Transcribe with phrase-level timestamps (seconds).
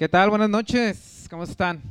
[0.00, 0.30] ¿Qué tal?
[0.30, 1.26] Buenas noches.
[1.28, 1.82] ¿Cómo están?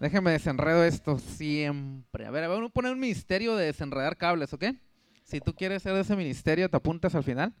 [0.00, 2.24] Déjenme desenredo esto siempre.
[2.24, 4.64] A ver, vamos a poner un ministerio de desenredar cables, ¿ok?
[5.22, 7.52] Si tú quieres ser de ese ministerio, te apuntas al final.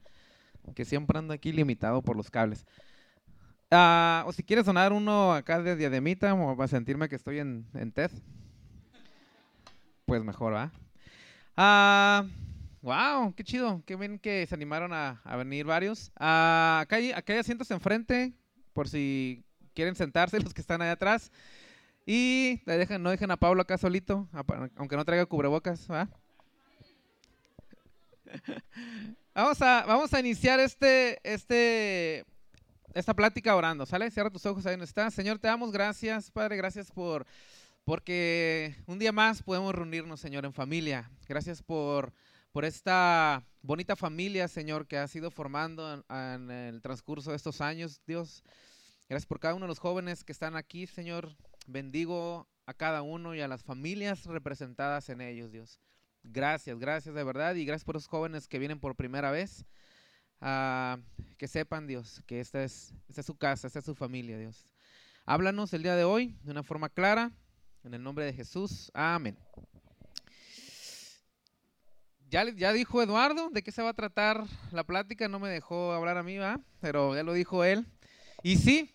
[0.74, 2.64] Que siempre ando aquí limitado por los cables.
[3.70, 7.66] Ah, o si quieres sonar uno acá de diademita, o para sentirme que estoy en,
[7.92, 8.12] TED,
[10.06, 10.72] pues mejor, ¿va?
[11.54, 12.24] Ah,
[12.80, 13.82] wow, qué chido.
[13.84, 16.10] Qué bien que se animaron a, a venir varios.
[16.16, 18.32] Ah, acá, hay, acá hay asientos enfrente
[18.74, 21.32] por si quieren sentarse los que están allá atrás.
[22.06, 24.28] Y no dejen a Pablo acá solito,
[24.76, 25.88] aunque no traiga cubrebocas.
[29.34, 32.24] Vamos a, vamos a iniciar este, este,
[32.94, 34.08] esta plática orando, ¿sale?
[34.12, 35.12] Cierra tus ojos ahí donde estás.
[35.12, 37.26] Señor, te damos gracias, Padre, gracias por
[37.84, 41.10] porque un día más podemos reunirnos, Señor, en familia.
[41.28, 42.12] Gracias por,
[42.54, 48.00] por esta bonita familia, Señor, que ha sido formando en el transcurso de estos años,
[48.06, 48.44] Dios.
[49.08, 51.34] Gracias por cada uno de los jóvenes que están aquí, Señor.
[51.66, 55.80] Bendigo a cada uno y a las familias representadas en ellos, Dios.
[56.22, 59.64] Gracias, gracias de verdad y gracias por los jóvenes que vienen por primera vez.
[60.40, 60.98] Ah,
[61.36, 64.64] que sepan, Dios, que esta es, esta es su casa, esta es su familia, Dios.
[65.24, 67.32] Háblanos el día de hoy de una forma clara,
[67.82, 68.92] en el nombre de Jesús.
[68.94, 69.36] Amén.
[72.34, 76.18] Ya, dijo Eduardo de qué se va a tratar la plática, no me dejó hablar
[76.18, 76.60] a mí, ¿va?
[76.80, 77.86] Pero ya lo dijo él.
[78.42, 78.92] Y sí,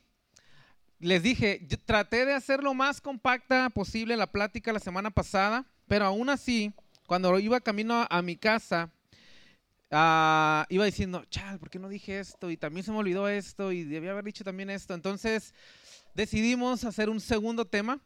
[1.00, 6.04] les dije, traté de hacer lo más compacta posible la plática la semana pasada, pero
[6.04, 6.74] aún así,
[7.08, 8.92] cuando iba camino a, mi casa,
[9.90, 12.52] ah, iba diciendo, chal, ¿por qué no dije esto?
[12.52, 14.94] Y también se me olvidó esto y debía haber dicho también esto.
[14.94, 15.54] Entonces
[16.14, 18.02] decidimos hacer un segundo tema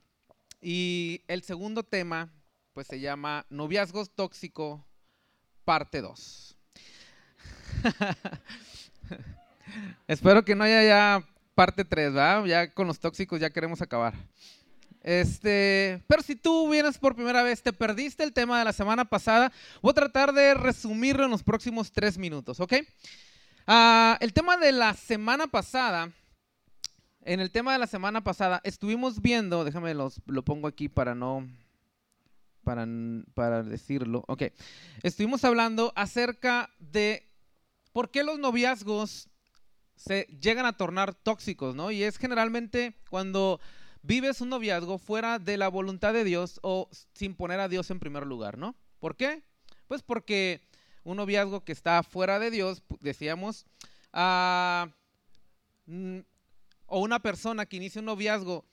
[0.61, 2.31] y el segundo tema
[2.73, 4.85] pues se llama Noviazgos Tóxico,
[5.63, 6.57] parte 2.
[10.07, 12.45] Espero que no haya ya parte 3, ¿va?
[12.45, 14.13] Ya con los tóxicos ya queremos acabar.
[15.03, 19.03] Este, pero si tú vienes por primera vez, te perdiste el tema de la semana
[19.03, 22.73] pasada, voy a tratar de resumirlo en los próximos tres minutos, ¿ok?
[23.67, 26.09] Ah, el tema de la semana pasada,
[27.25, 31.15] en el tema de la semana pasada, estuvimos viendo, déjame los, lo pongo aquí para
[31.15, 31.49] no,
[32.63, 32.87] para,
[33.33, 34.43] para decirlo, ok,
[35.03, 37.29] estuvimos hablando acerca de
[37.91, 39.29] por qué los noviazgos
[39.95, 41.91] se llegan a tornar tóxicos, ¿no?
[41.91, 43.59] Y es generalmente cuando
[44.01, 47.99] vives un noviazgo fuera de la voluntad de Dios o sin poner a Dios en
[47.99, 48.75] primer lugar, ¿no?
[48.99, 49.43] ¿Por qué?
[49.87, 50.67] Pues porque
[51.03, 53.65] un noviazgo que está fuera de Dios, decíamos,
[54.11, 54.89] ah,
[56.85, 58.65] o una persona que inicia un noviazgo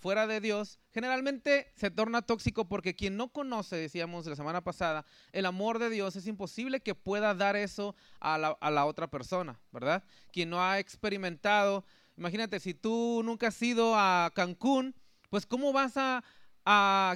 [0.00, 5.04] fuera de Dios, generalmente se torna tóxico porque quien no conoce, decíamos la semana pasada,
[5.32, 10.02] el amor de Dios, es imposible que pueda dar eso a la, otra persona, ¿verdad?
[10.32, 11.84] Quien no ha experimentado,
[12.16, 14.94] imagínate, si tú nunca has ido a Cancún,
[15.28, 16.22] pues ¿cómo vas a,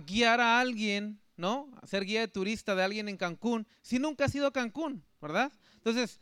[0.06, 1.70] guiar a alguien, ¿no?
[1.80, 5.02] A ser guía de turista de alguien en Cancún si nunca has ido a Cancún,
[5.20, 5.50] ¿verdad?
[5.76, 6.20] Entonces,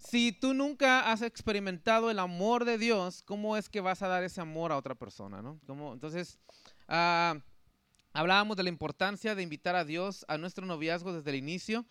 [0.00, 4.24] si tú nunca has experimentado el amor de Dios, ¿cómo es que vas a dar
[4.24, 5.42] ese amor a otra persona?
[5.42, 5.60] ¿no?
[5.92, 6.38] Entonces,
[6.88, 7.38] ah,
[8.14, 11.84] hablábamos de la importancia de invitar a Dios a nuestro noviazgo desde el inicio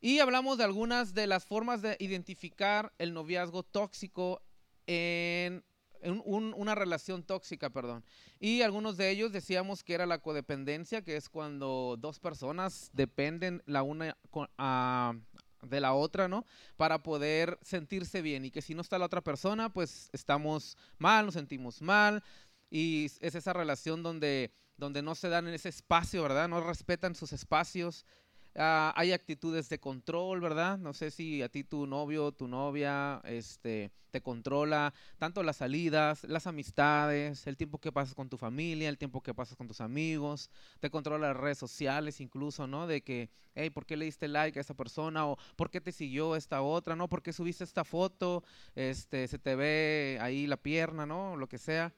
[0.00, 4.40] y hablamos de algunas de las formas de identificar el noviazgo tóxico
[4.86, 5.64] en,
[6.00, 8.04] una relación tóxica, perdón.
[8.38, 13.64] Y algunos de ellos decíamos que era la codependencia, que es cuando dos personas dependen
[13.66, 14.16] la una
[14.58, 15.14] a,
[15.62, 16.44] de la otra, ¿no?
[16.76, 21.26] Para poder sentirse bien y que si no está la otra persona, pues estamos mal,
[21.26, 22.22] nos sentimos mal
[22.70, 26.48] y es esa relación donde, donde no se dan en ese espacio, ¿verdad?
[26.48, 28.04] No respetan sus espacios
[28.54, 30.78] Ah, hay actitudes de control, ¿verdad?
[30.78, 36.24] No sé si a ti tu novio, tu novia, este, te controla tanto las salidas,
[36.24, 39.80] las amistades, el tiempo que pasas con tu familia, el tiempo que pasas con tus
[39.80, 40.50] amigos,
[40.80, 42.86] te controla las redes sociales incluso, ¿no?
[42.86, 45.26] De que, hey, ¿por qué le diste like a esa persona?
[45.26, 46.96] O ¿por qué te siguió esta otra?
[46.96, 47.08] ¿No?
[47.08, 48.42] ¿Por qué subiste esta foto?
[48.74, 51.36] Este, se te ve ahí la pierna, ¿no?
[51.36, 51.92] Lo que sea.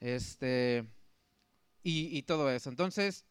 [0.00, 0.86] Este,
[1.82, 2.70] y, y todo eso.
[2.70, 3.24] Entonces,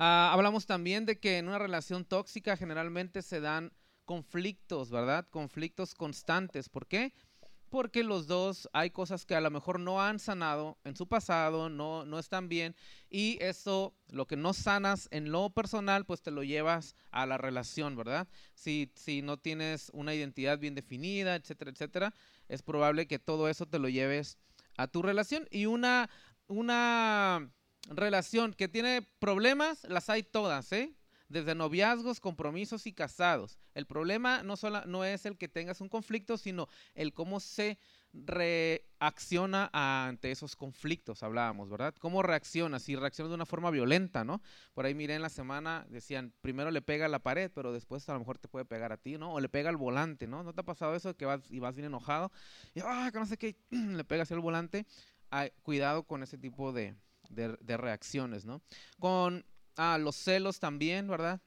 [0.00, 3.72] Ah, hablamos también de que en una relación tóxica generalmente se dan
[4.04, 5.26] conflictos, ¿verdad?
[5.28, 6.68] Conflictos constantes.
[6.68, 7.12] ¿Por qué?
[7.68, 11.68] Porque los dos hay cosas que a lo mejor no han sanado en su pasado,
[11.68, 12.76] no, no están bien,
[13.10, 17.36] y eso, lo que no sanas en lo personal, pues te lo llevas a la
[17.36, 18.28] relación, ¿verdad?
[18.54, 22.14] Si, si no tienes una identidad bien definida, etcétera, etcétera,
[22.48, 24.38] es probable que todo eso te lo lleves
[24.76, 25.46] a tu relación.
[25.50, 26.08] Y una,
[26.46, 27.50] una
[27.88, 30.94] relación que tiene problemas, las hay todas, ¿eh?
[31.28, 33.58] Desde noviazgos, compromisos y casados.
[33.74, 34.54] El problema no,
[34.86, 37.78] no es el que tengas un conflicto, sino el cómo se
[38.12, 41.94] reacciona ante esos conflictos, hablábamos, ¿verdad?
[41.98, 42.78] ¿Cómo reacciona?
[42.78, 44.40] Si reacciona de una forma violenta, ¿no?
[44.74, 48.08] Por ahí miré en la semana, decían, primero le pega a la pared, pero después
[48.08, 49.34] a lo mejor te puede pegar a ti, ¿no?
[49.34, 50.42] O le pega al volante, ¿no?
[50.42, 52.32] ¿No te ha pasado eso que vas y vas bien enojado
[52.74, 54.86] y, ah, que no sé qué, le pegas al volante?
[55.62, 56.96] Cuidado con ese tipo de,
[57.28, 58.62] de, reacciones, ¿no?
[58.98, 59.44] Con
[59.76, 61.40] ah, los celos también, ¿verdad?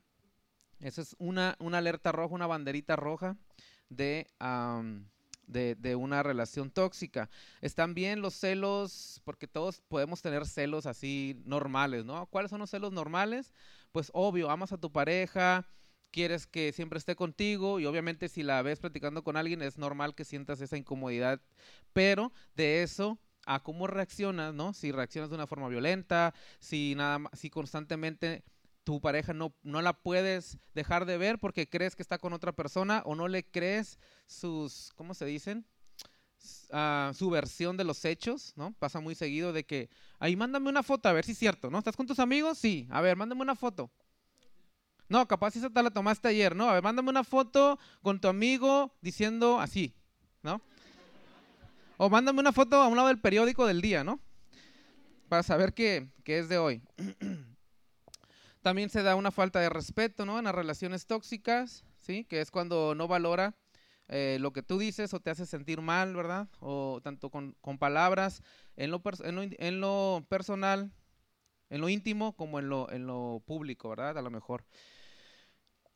[0.80, 3.38] Esa es una, una alerta roja, una banderita roja
[3.90, 4.28] de
[5.52, 7.30] de, una relación tóxica.
[7.62, 12.26] Están bien los celos, porque todos podemos tener celos así normales, ¿no?
[12.28, 13.54] ¿Cuáles son los celos normales?
[13.92, 15.68] Pues obvio, amas a tu pareja,
[16.12, 20.16] quieres que siempre esté contigo y obviamente si la ves platicando con alguien es normal
[20.16, 21.42] que sientas esa incomodidad,
[21.94, 23.20] pero de eso
[23.54, 24.74] a cómo reaccionas, ¿no?
[24.74, 28.44] Si reaccionas de una forma violenta, si nada si constantemente
[28.84, 32.52] tu pareja no, no la puedes dejar de ver porque crees que está con otra
[32.52, 35.66] persona o no le crees sus, ¿cómo se dicen?
[36.72, 38.74] Ah, su versión de los hechos, ¿no?
[38.80, 39.90] Pasa muy seguido de que,
[40.20, 41.78] ahí mándame una foto, a ver si es cierto, ¿no?
[41.78, 42.58] ¿Estás con tus amigos?
[42.58, 43.92] Sí, a ver, mándame una foto.
[45.08, 46.70] No, capaz esa te la tomaste ayer, ¿no?
[46.70, 49.94] A ver, mándame una foto con tu amigo diciendo así,
[50.42, 50.62] ¿no?
[52.04, 54.20] O mándame una foto a un lado del periódico del día, ¿no?
[55.30, 56.82] Para saber qué que es de hoy.
[58.64, 60.40] También se da una falta de respeto, ¿no?
[60.40, 62.24] En las relaciones tóxicas, ¿sí?
[62.24, 63.56] Que es cuando no valora
[64.08, 66.48] eh, lo que tú dices o te hace sentir mal, ¿verdad?
[66.60, 68.42] O tanto con, palabras,
[68.78, 70.92] en lo, en, lo, personal,
[71.70, 74.18] en lo íntimo, como en lo, en lo público, ¿verdad?
[74.18, 74.66] A lo mejor.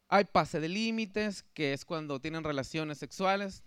[0.08, 3.64] Hay pase de límites, que es cuando tienen relaciones sexuales.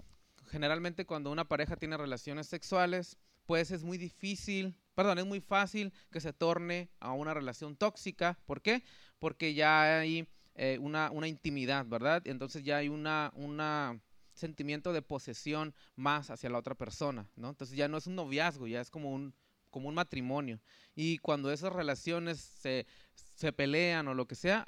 [0.48, 3.16] Generalmente cuando una pareja tiene relaciones sexuales,
[3.46, 8.36] pues es muy difícil perdón, es muy fácil que se torne a una relación tóxica.
[8.46, 8.82] ¿Por qué?
[9.20, 12.20] Porque ya hay eh, una, intimidad, ¿verdad?
[12.24, 14.00] Entonces ya hay una, una
[14.34, 17.50] sentimiento de posesión más hacia la otra persona, ¿no?
[17.50, 19.32] Entonces ya no es un noviazgo, ya es como un,
[19.70, 20.58] como un matrimonio.
[20.96, 22.84] Y cuando esas relaciones se,
[23.14, 24.64] se pelean o lo que sea,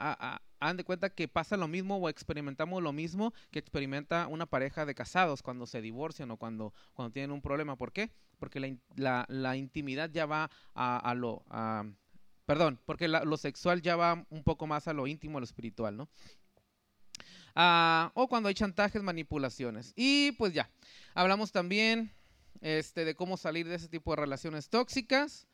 [0.61, 4.87] hagan de cuenta que pasa lo mismo o experimentamos lo mismo que experimenta una pareja
[4.87, 7.77] de casados cuando se divorcian o cuando, cuando tienen un problema.
[7.77, 8.11] ¿Por qué?
[8.39, 11.45] Porque la, la, intimidad ya va a, lo...
[12.47, 15.97] perdón, porque lo sexual ya va un poco más a lo íntimo, a lo espiritual,
[15.97, 16.09] ¿no?
[17.55, 19.93] Ah, o cuando hay chantajes, manipulaciones.
[19.97, 20.71] Y pues ya,
[21.15, 22.12] hablamos también
[22.61, 25.47] este, de cómo salir de ese tipo de relaciones tóxicas.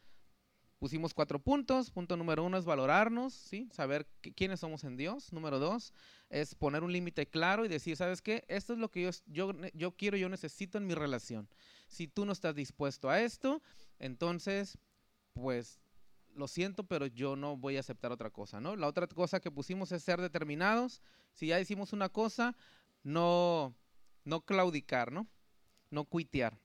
[0.79, 1.91] Pusimos cuatro puntos.
[1.91, 3.69] Punto número uno es valorarnos, ¿sí?
[3.73, 5.33] saber quiénes somos en Dios.
[5.33, 5.93] Número dos
[6.29, 8.45] es poner un límite claro y decir, ¿sabes qué?
[8.49, 11.49] Esto es lo que yo, yo, yo quiero, yo necesito en mi relación.
[11.89, 13.63] Si tú no estás dispuesto a esto,
[13.99, 14.79] entonces,
[15.33, 15.81] pues
[16.35, 18.77] lo siento, pero yo no voy a aceptar otra cosa, ¿no?
[18.77, 21.01] La otra cosa que pusimos es ser determinados.
[21.33, 22.55] Si ya hicimos una cosa,
[23.03, 23.75] no,
[24.25, 25.27] no claudicar, ¿no?
[25.91, 26.59] No cuitear.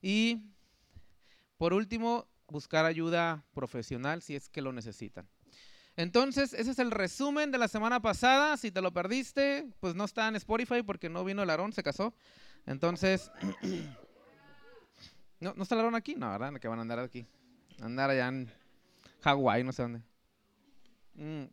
[0.00, 0.42] Y
[1.58, 5.28] por último, buscar ayuda profesional si es que lo necesitan.
[5.96, 8.56] Entonces, ese es el resumen de la semana pasada.
[8.56, 11.82] Si te lo perdiste, pues no está en Spotify porque no vino el Aarón, se
[11.82, 12.14] casó.
[12.66, 13.30] Entonces,
[15.40, 16.14] ¿no, ¿no está el Aarón aquí?
[16.14, 16.54] No, ¿verdad?
[16.60, 17.26] Que van a andar aquí.
[17.80, 18.50] Andar allá en
[19.22, 20.02] Hawái, no sé dónde.
[21.14, 21.44] Mm.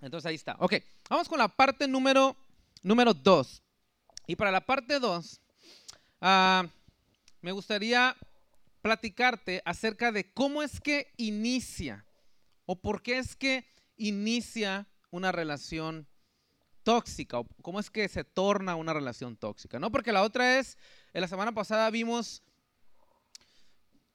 [0.00, 0.56] Entonces ahí está.
[0.58, 0.74] Ok,
[1.08, 2.36] vamos con la parte número,
[2.82, 3.62] número dos.
[4.26, 5.40] Y para la parte dos,
[6.20, 6.66] ah,
[7.40, 8.16] me gustaría
[8.84, 12.04] platicarte acerca de cómo es que inicia
[12.66, 16.06] o por qué es que inicia una relación
[16.82, 19.90] tóxica o cómo es que se torna una relación tóxica, ¿no?
[19.90, 20.76] Porque la otra es,
[21.14, 22.42] en la semana pasada vimos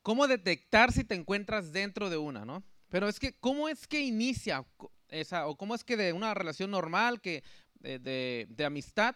[0.03, 2.63] cómo detectar si te encuentras dentro de una, ¿no?
[2.89, 4.63] Pero es que, ¿cómo es que inicia
[5.07, 7.43] esa, o cómo es que de una relación normal, que
[7.79, 9.15] de, de amistad,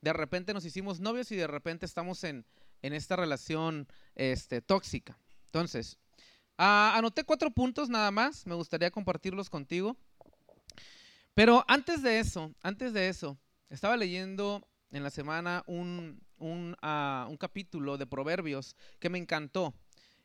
[0.00, 2.46] de repente nos hicimos novios y de repente estamos en,
[2.80, 5.18] en esta relación este, tóxica.
[5.46, 5.98] Entonces,
[6.58, 9.96] ah, anoté cuatro puntos nada más, me gustaría compartirlos contigo.
[11.34, 13.36] Pero antes de eso, antes de eso,
[13.68, 16.20] estaba leyendo en la semana un,
[16.82, 19.74] ah, un capítulo de Proverbios que me encantó.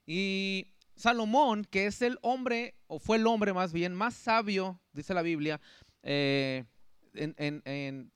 [0.05, 5.13] Y Salomón, que es el hombre, o fue el hombre más bien, más sabio, dice
[5.13, 5.59] la Biblia,
[6.03, 6.65] eh,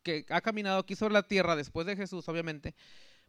[0.03, 2.75] que ha caminado aquí sobre la tierra después de Jesús, obviamente,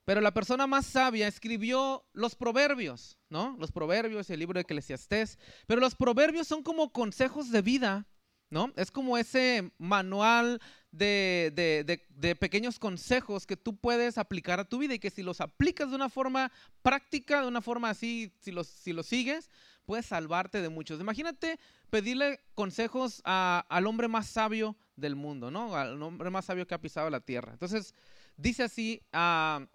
[0.05, 3.57] pero la persona más sabia escribió los proverbios, ¿no?
[3.59, 5.39] Los proverbios, el libro de Eclesiastés.
[5.67, 8.07] Pero los proverbios son como consejos de vida,
[8.51, 8.71] ¿no?
[8.77, 14.99] Es como ese manual de, pequeños consejos que tú puedes aplicar a tu vida y
[14.99, 18.93] que si los aplicas de una forma práctica, de una forma así, si los, si
[18.93, 19.49] los sigues,
[19.87, 21.01] puedes salvarte de muchos.
[21.01, 21.59] Imagínate
[21.89, 25.75] pedirle consejos al hombre más sabio del mundo, ¿no?
[25.75, 27.53] Al hombre más sabio que ha pisado la tierra.
[27.53, 27.95] Entonces,
[28.37, 29.67] dice así a...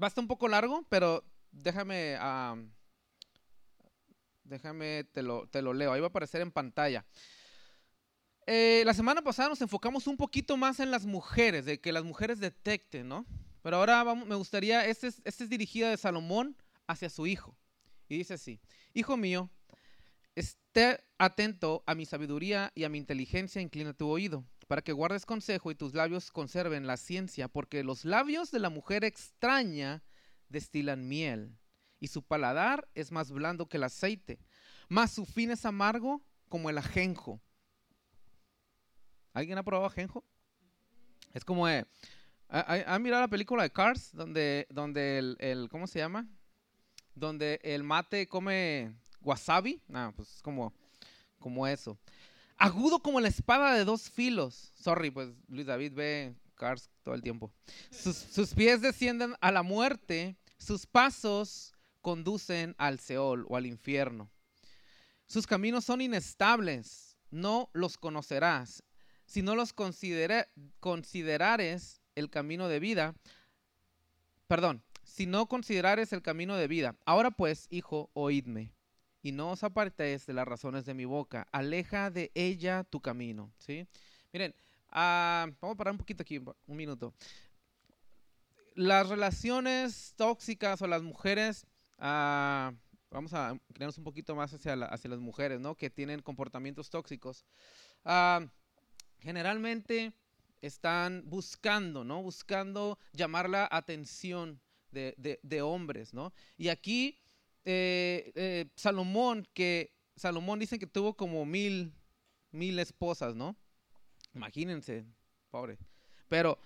[0.00, 2.18] va a estar un poco largo, pero déjame,
[4.44, 7.04] déjame, te lo, te lo leo, ahí va a aparecer en pantalla.
[8.46, 12.04] Eh, la semana pasada nos enfocamos un poquito más en las mujeres, de que las
[12.04, 13.26] mujeres detecten, ¿no?
[13.62, 17.56] Pero ahora me gustaría, este es, es dirigida de Salomón hacia su hijo.
[18.08, 18.60] Y dice así,
[18.92, 19.50] Hijo mío,
[20.34, 24.44] esté atento a mi sabiduría y a mi inteligencia, inclina tu oído,
[24.74, 28.70] para que guardes consejo y tus labios conserven la ciencia, porque los labios de la
[28.70, 30.02] mujer extraña
[30.48, 31.56] destilan miel,
[32.00, 34.40] y su paladar es más blando que el aceite,
[34.88, 37.40] mas su fin es amargo como el ajenjo.
[39.32, 40.24] ¿Alguien ha probado ajenjo?
[41.32, 41.68] Es como...
[41.68, 41.84] Eh,
[42.48, 44.10] ¿Han mirado la película de Cars?
[44.12, 46.26] Donde, donde el, ¿cómo se llama?
[47.14, 49.80] Donde el mate come wasabi.
[49.92, 50.74] Ah, pues es como,
[51.38, 51.96] como eso.
[52.56, 54.72] Agudo como la espada de dos filos.
[54.74, 57.52] Sorry, pues Luis David ve Cars todo el tiempo.
[57.90, 64.30] Sus, sus pies descienden a la muerte, sus pasos conducen al Seol o al infierno.
[65.26, 68.82] Sus caminos son inestables, no los conocerás.
[69.26, 73.14] Si no los considerares el camino de vida,
[74.46, 76.96] perdón, si no considerares el camino de vida.
[77.06, 78.74] Ahora pues, hijo, oídme,
[79.24, 81.48] y no os apartéis de las razones de mi boca.
[81.50, 83.50] Aleja de ella tu camino.
[83.56, 83.86] ¿sí?
[84.34, 84.54] Miren,
[84.90, 87.14] ah, vamos a parar un poquito aquí, un minuto.
[88.74, 91.66] Las relaciones tóxicas o las mujeres,
[91.98, 92.74] ah,
[93.10, 95.74] vamos a crearnos un poquito más hacia, las mujeres, ¿no?
[95.74, 97.46] Que tienen comportamientos tóxicos.
[98.04, 98.46] Ah,
[99.20, 100.12] generalmente
[100.60, 102.22] están buscando, ¿no?
[102.22, 106.34] Buscando llamar la atención de, hombres, ¿no?
[106.58, 107.23] Y aquí
[107.64, 111.92] eh, eh, Salomón, que Salomón dice que tuvo como mil,
[112.50, 113.56] mil esposas, ¿no?
[114.34, 115.04] Imagínense,
[115.50, 115.78] pobre.
[116.28, 116.58] Pero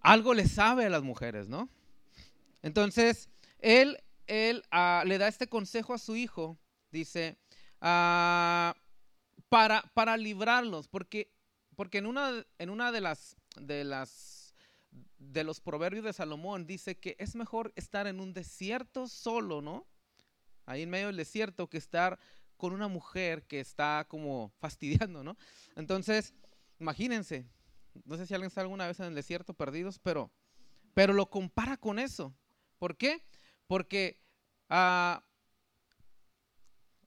[0.00, 1.68] algo le sabe a las mujeres, ¿no?
[2.62, 6.58] Entonces, él, él ah, le da este consejo a su hijo,
[6.90, 7.38] dice,
[7.80, 8.74] ah,
[9.48, 11.30] para, para librarlos, porque
[11.76, 14.31] porque en una, en una de las de las
[15.18, 19.86] de los proverbios de Salomón dice que es mejor estar en un desierto solo, ¿no?
[20.66, 22.18] Ahí en medio del desierto que estar
[22.56, 25.36] con una mujer que está como fastidiando, ¿no?
[25.76, 26.34] Entonces,
[26.78, 27.46] imagínense,
[28.04, 30.30] no sé si alguien está alguna vez en el desierto perdidos, pero,
[30.94, 32.34] pero lo compara con eso.
[32.78, 33.24] ¿Por qué?
[33.66, 34.20] Porque
[34.68, 35.22] ah,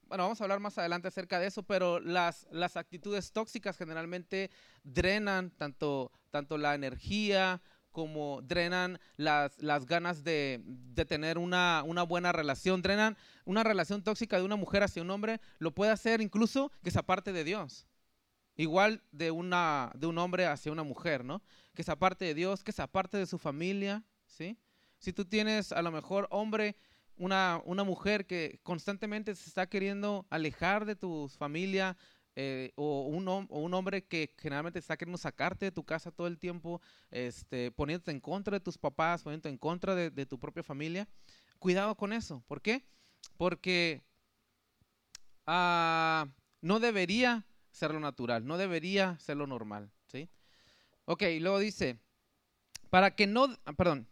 [0.08, 4.50] bueno, vamos a hablar más adelante acerca de eso, pero las, las actitudes tóxicas generalmente
[4.84, 7.60] drenan tanto, tanto la energía
[7.96, 10.62] como drenan las, las ganas de,
[11.08, 15.70] tener una, buena relación, drenan una relación tóxica de una mujer hacia un hombre, lo
[15.70, 17.86] puede hacer incluso que se aparte de Dios.
[18.54, 21.40] Igual de, una, de un hombre hacia una mujer, ¿no?
[21.74, 24.58] Que se aparte de Dios, que se aparte de su familia, ¿sí?
[24.98, 26.76] Si tú tienes a lo mejor hombre
[27.16, 31.96] una, mujer que constantemente se está queriendo alejar de tu familia,
[32.38, 36.26] eh, o, un, o, un, hombre que generalmente está queriendo sacarte de tu casa todo
[36.26, 40.62] el tiempo, este, poniéndote en contra de tus papás, poniéndote en contra de, tu propia
[40.62, 41.08] familia,
[41.58, 42.44] cuidado con eso.
[42.46, 42.84] ¿Por qué?
[43.38, 44.02] Porque
[45.46, 46.28] ah,
[46.60, 49.90] no debería ser lo natural, no debería ser lo normal.
[50.06, 50.28] ¿sí?
[51.06, 51.98] Ok, luego dice,
[52.90, 54.08] para que no, perdón,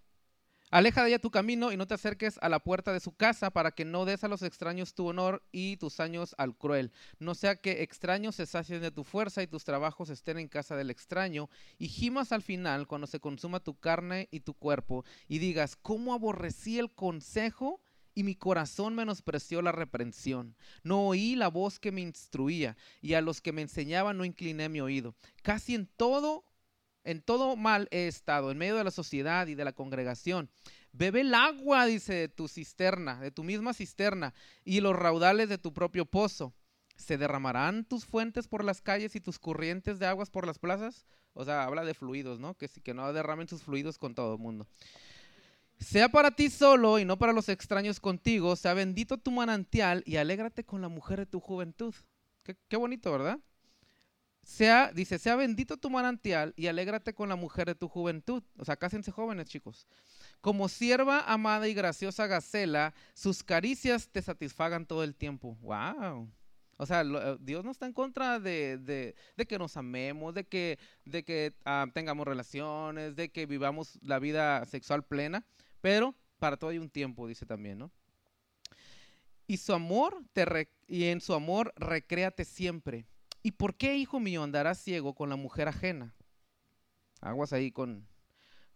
[0.74, 3.52] Aleja de ella tu camino y no te acerques a la puerta de su casa
[3.52, 6.90] para que no des a los extraños tu honor y tus años al cruel.
[7.20, 10.74] No sea que extraños se sacien de tu fuerza y tus trabajos estén en casa
[10.74, 15.38] del extraño y gimas al final cuando se consuma tu carne y tu cuerpo y
[15.38, 17.80] digas, ¿cómo aborrecí el consejo?
[18.16, 20.56] y mi corazón menospreció la reprensión.
[20.82, 24.68] No oí la voz que me instruía, y a los que me enseñaban no incliné
[24.68, 25.16] mi oído.
[25.42, 26.44] Casi en todo
[27.04, 30.50] en todo mal he estado, en medio de la sociedad y de la congregación.
[30.92, 34.34] Bebe el agua, dice, de tu cisterna, de tu misma cisterna,
[34.64, 36.54] y los raudales de tu propio pozo.
[36.96, 41.04] ¿Se derramarán tus fuentes por las calles y tus corrientes de aguas por las plazas?
[41.32, 42.54] O sea, habla de fluidos, ¿no?
[42.54, 44.68] Que, que no derramen sus fluidos con todo el mundo.
[45.80, 50.16] Sea para ti solo y no para los extraños contigo, sea bendito tu manantial y
[50.16, 51.92] alégrate con la mujer de tu juventud.
[52.44, 53.40] Qué, qué bonito, ¿verdad?
[54.44, 58.42] Sea, dice, sea bendito tu manantial y alégrate con la mujer de tu juventud.
[58.58, 59.86] O sea, cásense jóvenes, chicos.
[60.40, 65.56] Como sierva amada y graciosa Gacela, sus caricias te satisfagan todo el tiempo.
[65.62, 66.30] ¡Wow!
[66.76, 69.14] O sea, eh, Dios no está en contra de,
[69.48, 74.64] que nos amemos, de que, de que ah, tengamos relaciones, de que vivamos la vida
[74.66, 75.46] sexual plena,
[75.80, 77.90] pero para todo hay un tiempo, dice también, ¿no?
[79.46, 83.06] Y su amor te y en su amor recréate siempre
[83.46, 86.14] ¿Y por qué, hijo mío, andarás ciego con la mujer ajena?
[87.20, 88.08] Aguas ahí con,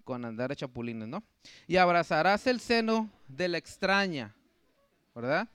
[0.04, 1.24] con andar de chapulines, ¿no?
[1.66, 4.36] Y abrazarás el seno de la extraña,
[5.14, 5.48] ¿verdad?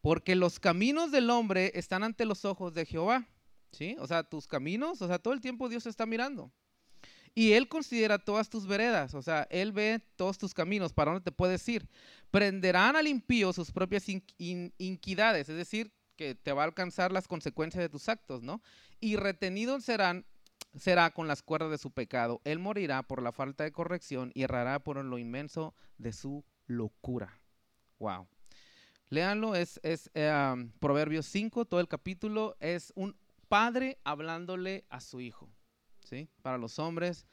[0.00, 3.28] Porque los caminos del hombre están ante los ojos de Jehová,
[3.72, 3.94] ¿sí?
[4.00, 6.50] O sea, tus caminos, o sea, todo el tiempo Dios está mirando.
[7.34, 11.24] Y Él considera todas tus veredas, o sea, Él ve todos tus caminos, para dónde
[11.24, 11.86] te puedes ir.
[12.30, 17.82] Prenderán al impío sus propias inquidades, es decir, que te va a alcanzar las consecuencias
[17.82, 18.62] de tus actos, ¿no?
[19.00, 20.24] Y retenidos serán
[20.78, 22.40] será con las cuerdas de su pecado.
[22.44, 27.40] Él morirá por la falta de corrección y errará por lo inmenso de su locura.
[27.98, 28.28] Wow.
[29.08, 33.16] Léanlo, es, es eh, Proverbios 5, todo el capítulo es un
[33.48, 35.48] padre hablándole a su hijo,
[36.04, 36.28] ¿sí?
[36.42, 37.26] Para los hombres.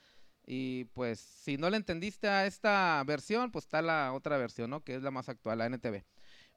[0.45, 4.83] Y pues si no le entendiste a esta versión, pues está la otra versión, ¿no?
[4.83, 6.03] Que es la más actual, la NTV.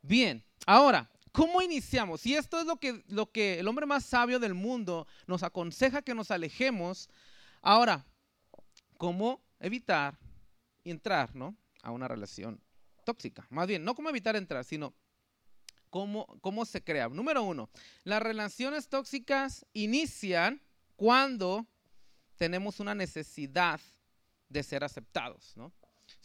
[0.02, 2.25] Bien, ahora, ¿Cómo iniciamos?
[2.25, 6.00] Y esto es lo que, lo que el hombre más sabio del mundo nos aconseja
[6.00, 7.11] que nos alejemos.
[7.61, 8.07] Ahora,
[8.97, 10.19] ¿cómo evitar
[10.83, 11.55] entrar ¿no?
[11.83, 12.59] a una relación
[13.05, 13.47] tóxica?
[13.50, 14.95] Más bien, no cómo evitar entrar, sino
[15.90, 17.11] cómo, cómo se crea.
[17.11, 17.69] Número uno,
[18.05, 20.62] las relaciones tóxicas inician
[20.97, 21.66] cuando
[22.37, 23.78] tenemos una necesidad
[24.49, 25.71] de ser aceptados, ¿no?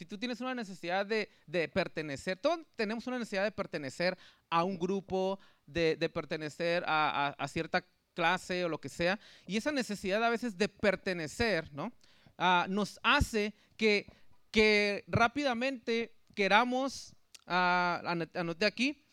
[0.01, 1.29] Si tú tienes una necesidad de,
[1.71, 4.17] pertenecer, todos tenemos una necesidad de pertenecer
[4.49, 10.23] a un grupo, de, pertenecer a, cierta clase o lo que sea, y esa necesidad
[10.23, 11.93] a veces de pertenecer, ¿no?
[12.39, 14.07] Ah, nos hace que,
[14.49, 17.13] que rápidamente queramos,
[17.45, 19.05] uh, aquí,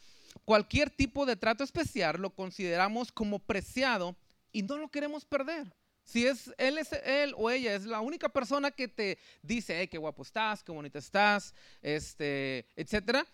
[0.47, 4.17] cualquier tipo de trato especial lo consideramos como preciado
[4.53, 5.71] y no lo queremos perder.
[6.09, 9.89] Si es él, es él o ella es la única persona que te dice, hey,
[9.89, 13.27] qué guapo estás, qué bonita estás, este, etcétera,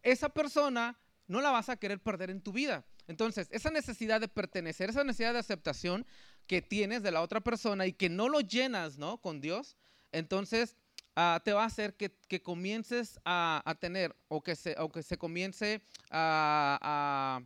[0.00, 2.84] esa persona no la vas a querer perder en tu vida.
[3.08, 6.06] Entonces, esa necesidad de pertenecer, esa necesidad de aceptación
[6.46, 9.20] que tienes de la otra persona y que no lo llenas, ¿no?
[9.20, 9.76] Con Dios,
[10.12, 10.76] entonces
[11.16, 12.12] ah, te va a hacer que,
[12.44, 17.40] comiences a, tener o que se, que se comience a a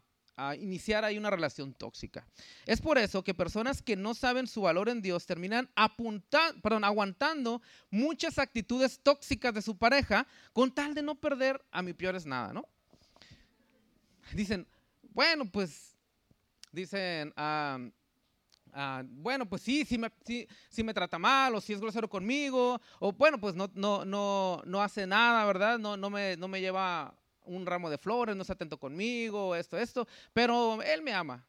[0.58, 2.26] iniciar ahí una relación tóxica.
[2.66, 5.68] Es por eso que personas que no saben su valor en Dios terminan
[6.62, 11.92] perdón, aguantando muchas actitudes tóxicas de su pareja con tal de no perder a mi
[11.92, 12.64] peor es nada, ¿no?
[14.32, 14.66] Dicen,
[15.02, 15.96] bueno, pues,
[16.70, 17.78] dicen, ah,
[19.04, 20.12] bueno, pues sí, si me,
[20.84, 24.82] me trata mal o si es grosero conmigo, o bueno, pues no, no, no, no
[24.82, 25.78] hace nada, ¿verdad?
[25.78, 27.17] No, no, me, no me lleva
[27.48, 31.46] un ramo de flores, no está atento conmigo, esto, esto, pero él me ama.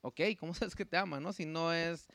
[0.00, 1.32] Ok, ¿cómo sabes que te ama, no?
[1.32, 2.06] Si no es,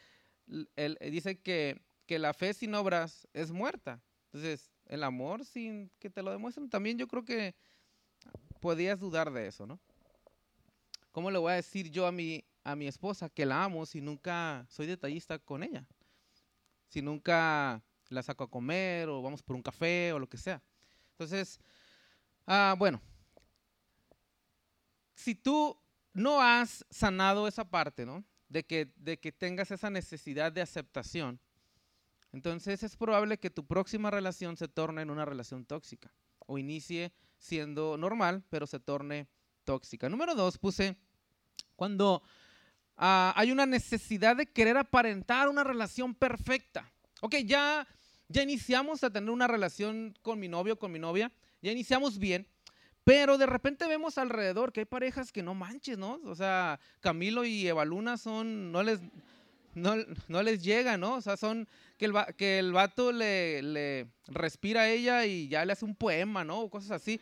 [0.76, 4.02] él dice que, que la fe sin obras es muerta.
[4.26, 7.56] Entonces, el amor sin que te lo demuestren, también yo creo que
[8.60, 9.80] podías dudar de eso, ¿no?
[11.12, 14.02] ¿Cómo le voy a decir yo a mi, a mi esposa que la amo si
[14.02, 15.86] nunca soy detallista con ella?
[16.88, 20.62] Si nunca la saco a comer o vamos por un café o lo que sea.
[21.12, 21.60] Entonces,
[22.52, 23.00] Ah, bueno,
[25.14, 25.80] si tú
[26.14, 28.24] no has sanado esa parte, ¿no?
[28.48, 31.40] De que, de que tengas esa necesidad de aceptación,
[32.32, 37.14] entonces es probable que tu próxima relación se torne en una relación tóxica o inicie
[37.38, 39.28] siendo normal, pero se torne
[39.64, 40.10] tóxica.
[40.10, 40.98] Número dos, puse
[41.76, 42.24] cuando
[42.98, 46.92] ah, hay una necesidad de querer aparentar una relación perfecta.
[47.22, 47.88] Ok, ya,
[48.28, 52.48] ya iniciamos a tener una relación con mi novio, con mi novia, ya iniciamos bien,
[53.04, 56.20] pero de repente vemos alrededor que hay parejas que no manches, ¿no?
[56.26, 59.00] O sea, Camilo y Evaluna son, no les,
[59.74, 59.96] no,
[60.28, 61.16] no les llega, ¿no?
[61.16, 61.68] O sea, son
[61.98, 65.96] que el, que el vato le, le respira a ella y ya le hace un
[65.96, 66.62] poema, ¿no?
[66.62, 67.20] O cosas así.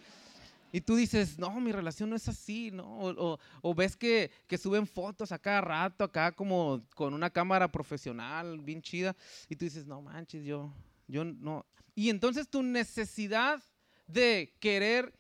[0.72, 3.00] Y tú dices, no, mi relación no es así, ¿no?
[3.00, 7.72] O, o, ves que, que, suben fotos a cada rato, acá como con una cámara
[7.72, 9.16] profesional, bien chida.
[9.48, 10.74] Y tú dices, no manches, yo,
[11.08, 11.66] yo no.
[11.96, 13.64] Y entonces tu necesidad
[14.08, 15.14] de querer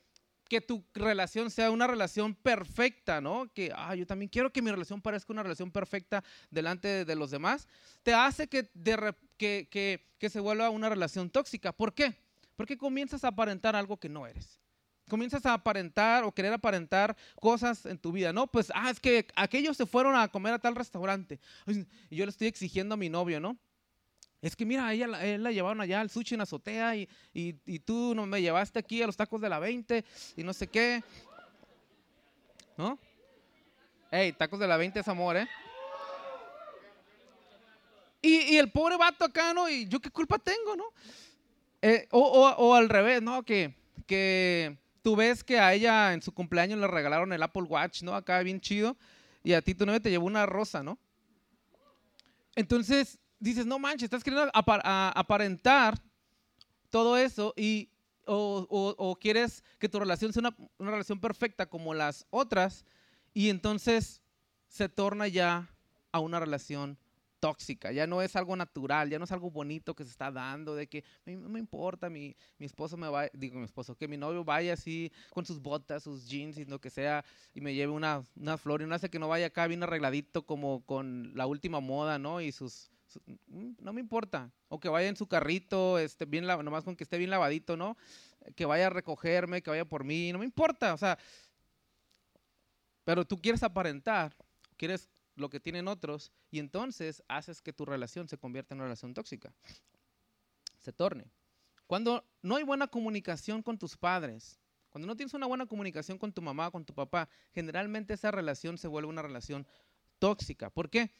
[0.47, 3.51] que tu relación sea una relación perfecta, ¿no?
[3.53, 7.31] Que, ah, yo también quiero que mi relación parezca una relación perfecta delante de, los
[7.31, 7.67] demás,
[8.03, 8.69] te hace que,
[9.37, 9.67] que,
[10.17, 11.71] que, se vuelva una relación tóxica.
[11.71, 12.15] ¿Por qué?
[12.55, 14.59] Porque comienzas a aparentar algo que no eres.
[15.09, 18.47] Comienzas a aparentar o querer aparentar cosas en tu vida, ¿no?
[18.47, 21.39] Pues, ah, es que aquellos se fueron a comer a tal restaurante.
[22.09, 23.57] Y yo le estoy exigiendo a mi novio, ¿no?
[24.41, 28.13] Es que mira, ella, él la llevaron allá al sushi en azotea y, y, tú
[28.15, 31.03] no me llevaste aquí a los tacos de la 20 y no sé qué.
[32.77, 32.99] ¿No?
[34.11, 35.47] Ey, tacos de la 20 es amor, ¿eh?
[38.21, 39.69] Y, y, el pobre vato acá, ¿no?
[39.69, 40.85] Y yo qué culpa tengo, ¿no?
[41.81, 43.43] Eh, o, o, o, al revés, ¿no?
[43.43, 43.73] Que,
[44.05, 48.15] que tú ves que a ella en su cumpleaños le regalaron el Apple Watch, ¿no?
[48.15, 48.97] Acá bien chido.
[49.43, 50.99] Y a ti tu novia te llevó una rosa, ¿no?
[52.55, 56.01] Entonces, dices, no manches, estás queriendo aparentar
[56.89, 57.89] todo eso y
[58.25, 62.85] o, quieres que tu relación sea una, una, relación perfecta como las otras
[63.33, 64.21] y entonces
[64.67, 65.69] se torna ya
[66.11, 66.97] a una relación
[67.39, 70.75] tóxica, ya no es algo natural, ya no es algo bonito que se está dando,
[70.75, 74.17] de que no me importa, mi, mi esposo me va, digo mi esposo, que mi
[74.17, 77.23] novio vaya así con sus botas, sus jeans y lo que sea,
[77.53, 80.45] y me lleve una, una flor y no hace que no vaya acá bien arregladito
[80.45, 82.41] como con la última moda, ¿no?
[82.41, 82.89] Y sus,
[83.25, 87.03] mm, no me importa, o que vaya en su carrito, este, bien, nomás con que
[87.03, 87.97] esté bien lavadito, ¿no?
[88.55, 91.17] Que vaya a recogerme, que vaya por mí, no me importa, o sea,
[93.03, 94.35] pero tú quieres aparentar,
[94.75, 98.85] quieres lo que tienen otros y entonces haces que tu relación se convierta en una
[98.85, 99.53] relación tóxica,
[100.77, 101.31] se torne.
[101.85, 106.33] Cuando no hay buena comunicación con tus padres, cuando no tienes una buena comunicación con
[106.33, 109.65] tu mamá, con tu papá, generalmente esa relación se vuelve una relación
[110.19, 110.69] tóxica.
[110.69, 111.11] ¿Por qué?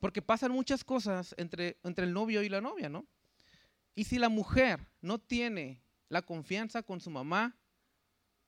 [0.00, 3.06] Porque pasan muchas cosas entre, entre el novio y la novia, ¿no?
[3.94, 7.56] Y si la mujer no tiene la confianza con su mamá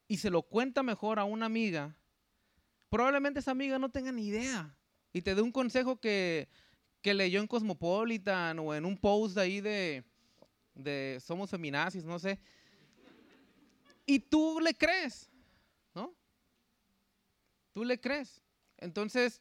[0.08, 1.96] y se lo cuenta mejor a una amiga,
[2.90, 4.76] probablemente esa amiga no tenga ni idea
[5.12, 6.48] y te dé un consejo que,
[7.02, 10.02] leyó en Cosmopolitan o en un post ahí de,
[10.74, 12.40] de Somos Feminazis, no sé.
[14.04, 15.30] Y tú le crees,
[15.94, 16.12] ¿no?
[17.72, 18.42] Tú le crees.
[18.78, 19.40] Entonces,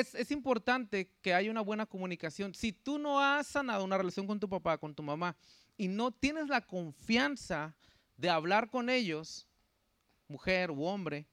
[0.00, 2.54] es, importante que haya una buena comunicación.
[2.54, 5.36] Si tú no has sanado una relación con tu papá, con tu mamá,
[5.76, 7.74] y no tienes la confianza
[8.16, 9.48] de hablar con ellos,
[10.28, 11.26] mujer u hombre,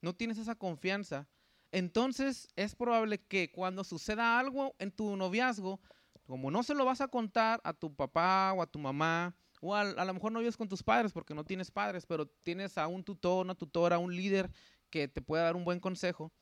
[0.00, 1.28] no tienes esa confianza,
[1.70, 5.80] entonces es probable que cuando suceda algo en tu noviazgo,
[6.24, 9.74] como no se lo vas a contar a tu papá o a tu mamá, o
[9.74, 12.86] a, lo mejor no vives con tus padres porque no tienes padres, pero tienes a
[12.86, 14.50] un tutor, una tutora, un líder
[14.90, 16.32] que te pueda dar un buen consejo,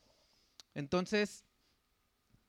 [0.75, 1.45] entonces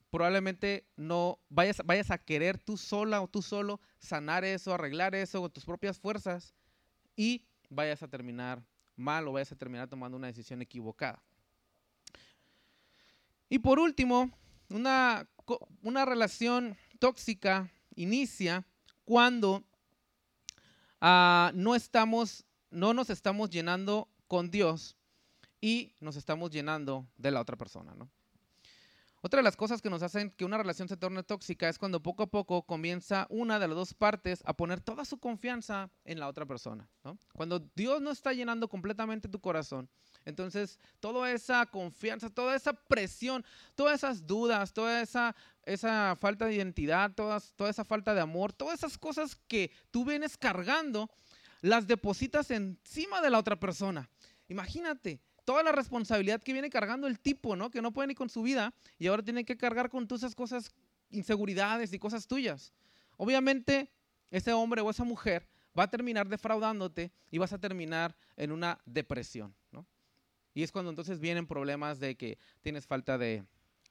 [0.10, 5.42] probablemente no vayas, vayas a querer tú sola o tú solo sanar eso, arreglar eso
[5.42, 6.54] con tus propias fuerzas
[7.16, 8.64] y vayas a terminar
[8.96, 11.22] mal o vayas a terminar tomando una decisión equivocada.
[13.50, 14.32] Y por último,
[14.70, 15.26] una,
[16.06, 18.66] relación tóxica inicia
[19.06, 19.64] cuando
[21.00, 24.98] ah, no, estamos, no nos estamos llenando con Dios
[25.62, 28.10] y nos estamos llenando de la otra persona, ¿no?
[29.28, 32.02] Otra de las cosas que nos hacen que una relación se torne tóxica es cuando
[32.02, 36.22] poco a poco comienza una de las dos partes a poner toda su confianza en
[36.22, 36.88] la otra persona.
[37.34, 39.90] Cuando Dios no está llenando completamente tu corazón,
[40.24, 43.44] entonces toda esa confianza, toda esa presión,
[43.76, 48.54] todas esas dudas, toda esa, esa falta de identidad, todas, toda esa falta de amor,
[48.54, 51.10] todas esas cosas que tú vienes cargando,
[51.60, 54.10] las depositas encima de la otra persona.
[54.48, 57.72] Imagínate, toda la responsabilidad que viene cargando el tipo, ¿no?
[57.72, 60.36] Que no puede ni con su vida y ahora tiene que cargar con todas esas
[60.36, 60.74] cosas,
[61.10, 62.74] inseguridades y cosas tuyas.
[63.16, 63.90] Obviamente,
[64.30, 68.82] ese hombre o esa mujer va a terminar defraudándote y vas a terminar en una
[68.86, 69.88] depresión, ¿no?
[70.54, 73.46] Y es cuando entonces vienen problemas de que tienes falta de,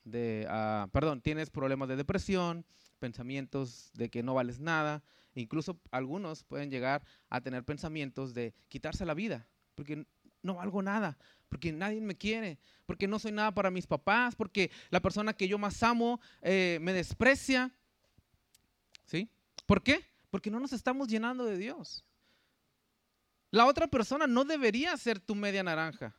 [0.04, 2.66] uh, perdón, tienes problemas de depresión,
[2.98, 5.02] pensamientos de que no vales nada,
[5.34, 10.04] incluso algunos pueden llegar a tener pensamientos de quitarse la vida, porque
[10.46, 14.70] no valgo nada, porque nadie me quiere, porque no soy nada para mis papás, porque
[14.90, 17.72] la persona que yo más amo eh, me desprecia.
[19.06, 19.28] ¿Sí?
[19.66, 20.04] ¿Por qué?
[20.30, 22.04] Porque no nos estamos llenando de Dios.
[23.50, 26.14] La otra persona no debería ser tu media naranja.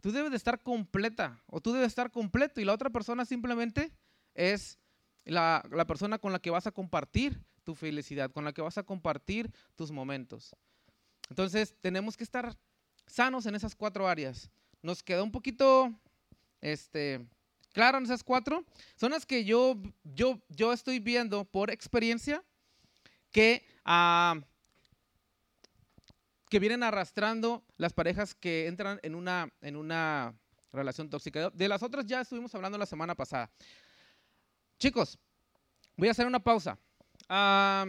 [0.00, 3.90] Tú debes de estar completa o tú debes estar completo y la otra persona simplemente
[4.34, 4.78] es
[5.24, 8.78] la, la persona con la que vas a compartir tu felicidad, con la que vas
[8.78, 10.54] a compartir tus momentos.
[11.30, 12.54] Entonces tenemos que estar
[13.06, 14.50] sanos en esas cuatro áreas.
[14.82, 15.92] Nos queda un poquito
[16.60, 17.26] este,
[17.72, 18.64] claro en esas cuatro.
[18.96, 22.42] Son las que yo, yo, yo estoy viendo por experiencia
[23.30, 24.40] que, ah,
[26.48, 30.34] que vienen arrastrando las parejas que entran en una, en una
[30.72, 31.50] relación tóxica.
[31.50, 33.50] De las otras ya estuvimos hablando la semana pasada.
[34.78, 35.18] Chicos,
[35.96, 36.78] voy a hacer una pausa.
[37.28, 37.86] Ah,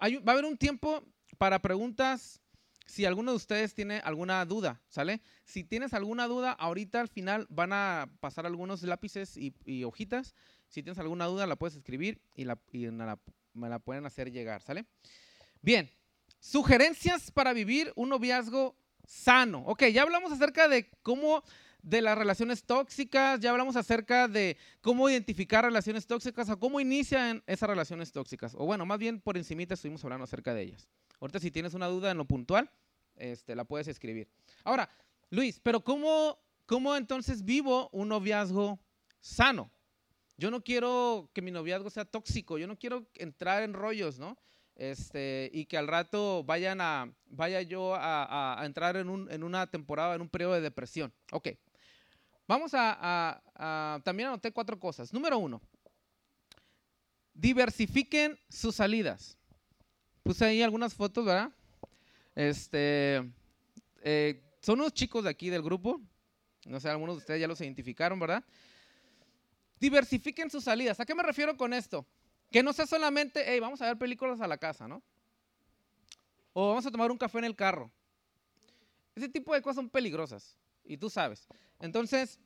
[0.00, 1.02] va a haber un tiempo
[1.38, 2.40] para preguntas
[2.86, 5.20] si alguno de ustedes tiene alguna duda, ¿sale?
[5.44, 10.34] Si tienes alguna duda, ahorita al final van a pasar algunos lápices y, hojitas.
[10.68, 12.58] Si tienes alguna duda, la puedes escribir y, la,
[13.52, 14.84] me la pueden hacer llegar, ¿sale?
[15.62, 15.90] Bien,
[16.40, 19.64] sugerencias para vivir un noviazgo sano.
[19.66, 21.42] Ok, ya hablamos acerca de cómo
[21.82, 27.42] de las relaciones tóxicas, ya hablamos acerca de cómo identificar relaciones tóxicas o cómo inician
[27.46, 28.54] esas relaciones tóxicas.
[28.54, 30.88] O bueno, más bien por encimita estuvimos hablando acerca de ellas.
[31.24, 32.70] Ahorita si tienes una duda en lo puntual,
[33.16, 34.28] este, la puedes escribir.
[34.62, 34.88] Ahora,
[35.30, 38.78] Luis, pero ¿cómo, ¿cómo entonces vivo un noviazgo
[39.20, 39.70] sano?
[40.36, 44.36] Yo no quiero que mi noviazgo sea tóxico, yo no quiero entrar en rollos, ¿no?
[44.76, 49.66] este, y que al rato vayan a, vaya yo a, entrar en, un, en, una
[49.66, 51.12] temporada, en un periodo de depresión.
[51.32, 51.48] Ok,
[52.46, 55.12] vamos a, a, también anoté cuatro cosas.
[55.12, 55.62] Número uno,
[57.32, 59.38] diversifiquen sus salidas.
[60.24, 61.52] Puse ahí algunas fotos, ¿verdad?
[62.34, 63.30] Este,
[64.02, 66.00] eh, son unos chicos de aquí del grupo,
[66.64, 68.42] no sé, algunos de ustedes ya los identificaron, ¿verdad?
[69.78, 70.98] Diversifiquen sus salidas.
[70.98, 72.06] ¿A qué me refiero con esto?
[72.50, 75.02] Que no sea solamente, hey, vamos a ver películas a la casa, ¿no?
[76.54, 77.92] O vamos a tomar un café en el carro.
[79.14, 81.46] Ese tipo de cosas son peligrosas y tú sabes.
[81.80, 82.40] Entonces,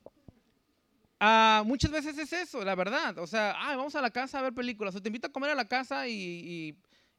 [1.17, 3.17] ah, muchas veces es eso, la verdad.
[3.19, 4.93] O sea, ah, vamos a la casa a ver películas.
[4.95, 6.77] O te invito a comer a la casa y, y,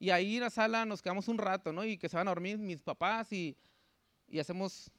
[0.09, 1.85] ahí en la sala nos quedamos un rato, ¿no?
[1.85, 3.55] Y que se van a dormir mis papás y,
[4.27, 4.91] y hacemos,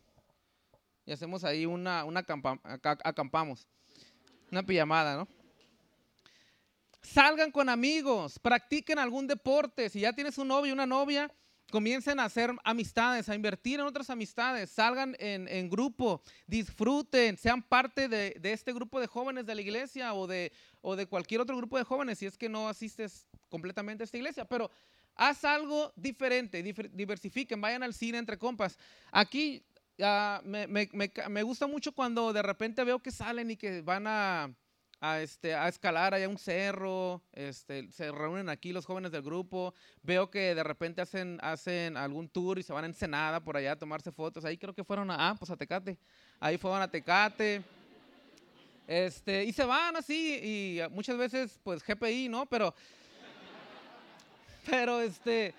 [1.07, 2.23] y hacemos ahí una, una
[3.03, 3.67] acampamos.
[4.51, 5.27] Una pijamada, ¿no?
[7.01, 9.89] Salgan con amigos, practiquen algún deporte.
[9.89, 11.33] Si ya tienes un novio, una novia,
[11.71, 18.07] comiencen a hacer amistades, a invertir en otras amistades, salgan en, grupo, disfruten, sean parte
[18.07, 21.77] de, este grupo de jóvenes de la iglesia o de, o de cualquier otro grupo
[21.77, 24.71] de jóvenes, si es que no asistes completamente esta iglesia, pero
[25.15, 28.79] haz algo diferente, diversifiquen, vayan al cine entre compas.
[29.11, 29.63] Aquí
[30.43, 30.67] me,
[31.29, 34.49] me gusta mucho cuando de repente veo que salen y que van a
[35.01, 39.73] a, este, a escalar allá un cerro, este, se reúnen aquí los jóvenes del grupo,
[40.03, 43.71] veo que de repente hacen, hacen algún tour y se van a Ensenada por allá
[43.71, 45.97] a tomarse fotos, ahí creo que fueron a, ah, pues a Tecate,
[46.39, 47.63] ahí fueron a Tecate,
[48.85, 52.45] este, y se van así, y muchas veces pues GPI, ¿no?
[52.45, 52.75] Pero,
[54.69, 55.53] pero este...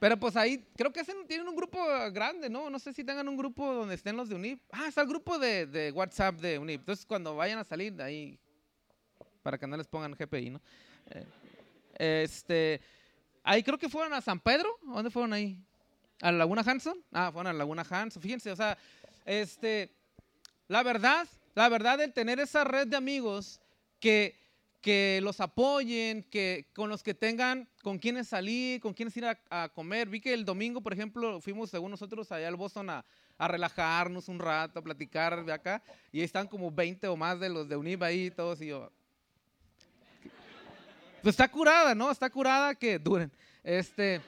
[0.00, 1.78] Pero pues ahí creo que tienen un grupo
[2.12, 2.68] grande, ¿no?
[2.68, 4.60] No sé si tengan un grupo donde estén los de UNIP.
[4.70, 6.80] Ah, está el grupo de, de WhatsApp de UNIP.
[6.80, 8.38] Entonces cuando vayan a salir, ahí
[9.44, 10.60] para que no les pongan GPI, ¿no?
[11.10, 12.80] Eh, este,
[13.44, 15.56] ahí creo que fueron a San Pedro, ¿dónde fueron ahí?
[16.22, 16.98] ¿A la Laguna Hanson?
[17.12, 18.76] Ah, fueron a la Laguna Hanson, fíjense, o sea,
[19.26, 19.90] este,
[20.66, 23.60] la verdad, la verdad, el tener esa red de amigos
[24.00, 24.34] que,
[24.84, 29.68] que los apoyen, que con los que tengan con quienes salir, con quienes ir a,
[29.70, 30.10] comer.
[30.10, 33.02] Vi que el domingo, por ejemplo, fuimos según nosotros allá al Boston a,
[33.38, 37.48] a relajarnos un rato, a platicar de acá, y están como 20 o más de
[37.48, 38.92] los de UNIV ahí, todos, y yo,
[41.22, 42.10] pues está curada, ¿no?
[42.10, 43.32] Está curada que duren.
[43.62, 44.20] Este,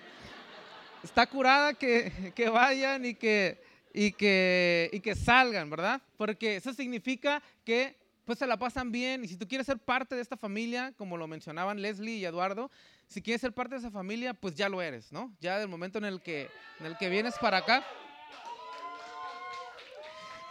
[1.05, 6.01] está curada que, que vayan y que, y, que, y que salgan, ¿verdad?
[6.17, 10.17] Porque eso significa que pues se la pasan bien y si tú quieres ser parte
[10.17, 12.71] de esta familia, como lo mencionaban Leslie y Eduardo,
[13.07, 15.33] si quieres ser parte de esa familia, pues ya lo eres, ¿no?
[15.41, 17.87] Ya del momento en el que, en el que vienes para acá.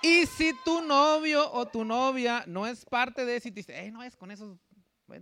[0.02, 3.92] Y si tu novio o tu novia no es parte de eso y te dice,
[3.92, 4.58] no es con esos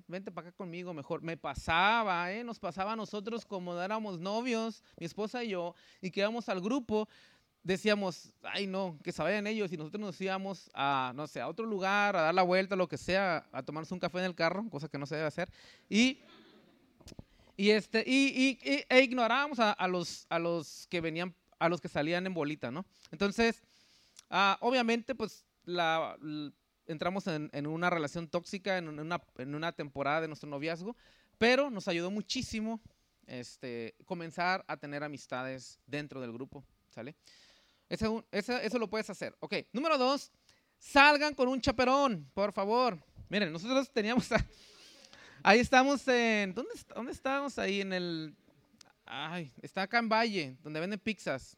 [0.07, 1.21] vente para acá conmigo mejor.
[1.21, 2.43] Me pasaba, ¿eh?
[2.43, 6.61] nos pasaba a nosotros como éramos novios, mi esposa y yo, y que íbamos al
[6.61, 7.07] grupo,
[7.63, 11.65] decíamos, ay no, que se ellos, y nosotros nos íbamos a, no sé, a otro
[11.65, 14.69] lugar, a dar la vuelta, lo que sea, a tomarnos un café en el carro,
[14.69, 15.49] cosa que no se debe hacer,
[15.89, 16.19] y,
[17.55, 22.25] y, este, y, e ignorábamos a, los, a los que venían, a los que salían
[22.27, 22.85] en bolita, ¿no?
[23.11, 23.63] Entonces,
[24.29, 26.17] ah, obviamente, pues la
[26.85, 30.97] entramos en, una relación tóxica, en una, en una, temporada de nuestro noviazgo,
[31.37, 32.81] pero nos ayudó muchísimo
[33.25, 37.15] este, comenzar a tener amistades dentro del grupo, ¿sale?
[37.89, 39.35] Eso, lo puedes hacer.
[39.39, 40.31] Ok, número dos,
[40.77, 42.99] salgan con un chaperón, por favor.
[43.29, 44.29] Miren, nosotros teníamos,
[45.43, 47.81] ahí estamos en, ¿dónde, ¿dónde estábamos ahí?
[47.81, 48.35] En el,
[49.05, 51.57] ay, está acá en Valle, donde venden pizzas.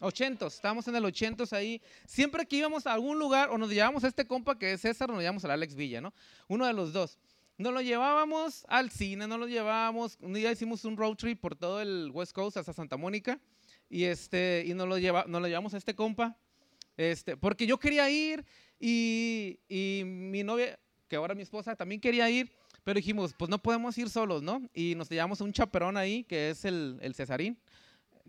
[0.00, 1.82] 80, estábamos en el 80 ahí.
[2.06, 5.08] Siempre que íbamos a algún lugar o nos llevábamos a este compa que es César,
[5.08, 6.14] nos llevamos al Alex Villa, ¿no?
[6.46, 7.18] Uno de los dos.
[7.58, 10.16] Nos lo llevábamos al cine, nos lo llevábamos.
[10.20, 13.40] Un día hicimos un road trip por todo el West Coast hasta Santa Mónica
[13.88, 16.36] y, este, y nos, lo lleva, nos lo llevamos a este compa.
[16.96, 18.44] Este, porque yo quería ir
[18.80, 22.50] y, y mi novia, que ahora mi esposa, también quería ir.
[22.84, 24.62] Pero dijimos, pues no podemos ir solos, ¿no?
[24.72, 27.58] Y nos llevamos a un chaperón ahí, que es el, el Cesarín,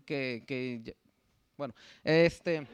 [0.04, 0.96] que, que
[1.56, 2.66] bueno, este,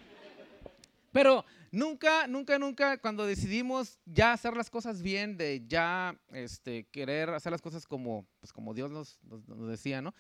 [1.10, 7.30] pero nunca, nunca, nunca cuando decidimos ya hacer las cosas bien, de ya este, querer
[7.30, 10.14] hacer las cosas como, pues como Dios nos, nos, decía, ¿no?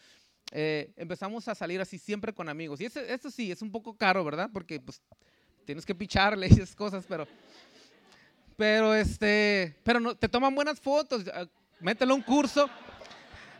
[0.52, 2.80] Eh, empezamos a salir así siempre con amigos.
[2.80, 4.50] Y eso, sí, es un poco caro, ¿verdad?
[4.52, 5.02] Porque pues
[5.64, 7.26] tienes que picharle esas cosas, pero,
[8.56, 11.24] pero este, pero no, te toman buenas fotos.
[11.80, 12.70] Mételo un curso,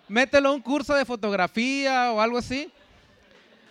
[0.08, 2.72] mételo un curso de fotografía o algo así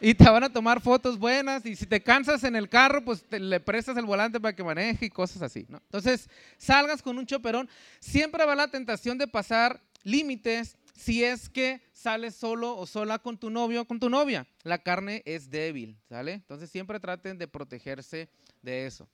[0.01, 3.25] y te van a tomar fotos buenas y si te cansas en el carro, pues
[3.31, 5.77] le prestas el volante para que maneje y cosas así, ¿no?
[5.77, 11.81] Entonces, salgas con un choperón, siempre va la tentación de pasar límites si es que
[11.91, 14.47] sales solo o sola con tu novio o con tu novia.
[14.63, 16.33] La carne es débil, ¿sale?
[16.33, 18.29] Entonces siempre traten de protegerse
[18.61, 19.07] de eso.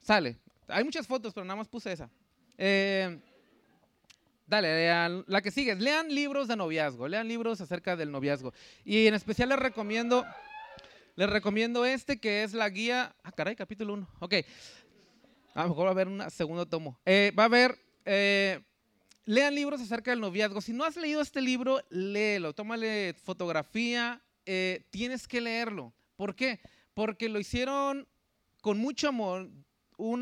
[0.00, 0.36] Sale.
[0.66, 2.10] Hay muchas fotos, pero nada más puse esa.
[2.56, 3.18] Eh,
[4.46, 5.76] dale, lean, la que sigue.
[5.76, 8.52] Lean libros de noviazgo, lean libros acerca del noviazgo.
[8.84, 10.26] Y en especial les recomiendo,
[11.14, 13.14] les recomiendo este que es la guía.
[13.22, 14.08] Ah, caray, capítulo 1.
[14.18, 14.34] Ok.
[15.54, 16.98] A lo mejor va a haber un segundo tomo.
[17.06, 18.60] Eh, va a haber eh,
[19.28, 20.62] lean libros acerca del noviazgo.
[20.62, 25.92] Si no has leído este libro, léelo, tómale fotografía, eh, tienes que leerlo.
[26.16, 26.60] ¿Por qué?
[26.94, 28.08] Porque lo hicieron
[28.62, 29.50] con mucho amor,
[29.98, 30.20] un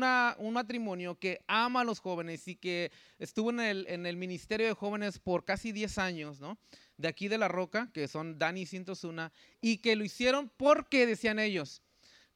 [0.51, 5.45] matrimonio que ama a los jóvenes y que estuvo en el, Ministerio de Jóvenes por
[5.45, 6.57] casi 10 años, ¿no?
[6.97, 11.05] De aquí de La Roca, que son Dani y Cintosuna, y que lo hicieron porque,
[11.05, 11.81] decían ellos,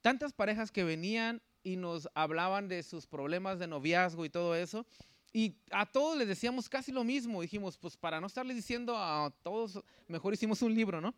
[0.00, 4.86] tantas parejas que venían y nos hablaban de sus problemas de noviazgo y todo eso,
[5.32, 7.40] y a todos les decíamos casi lo mismo.
[7.40, 11.14] Dijimos, pues para no estarles diciendo a todos, mejor hicimos un libro, ¿no?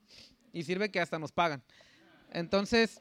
[0.53, 1.63] Y sirve que hasta nos pagan.
[2.31, 3.01] Entonces,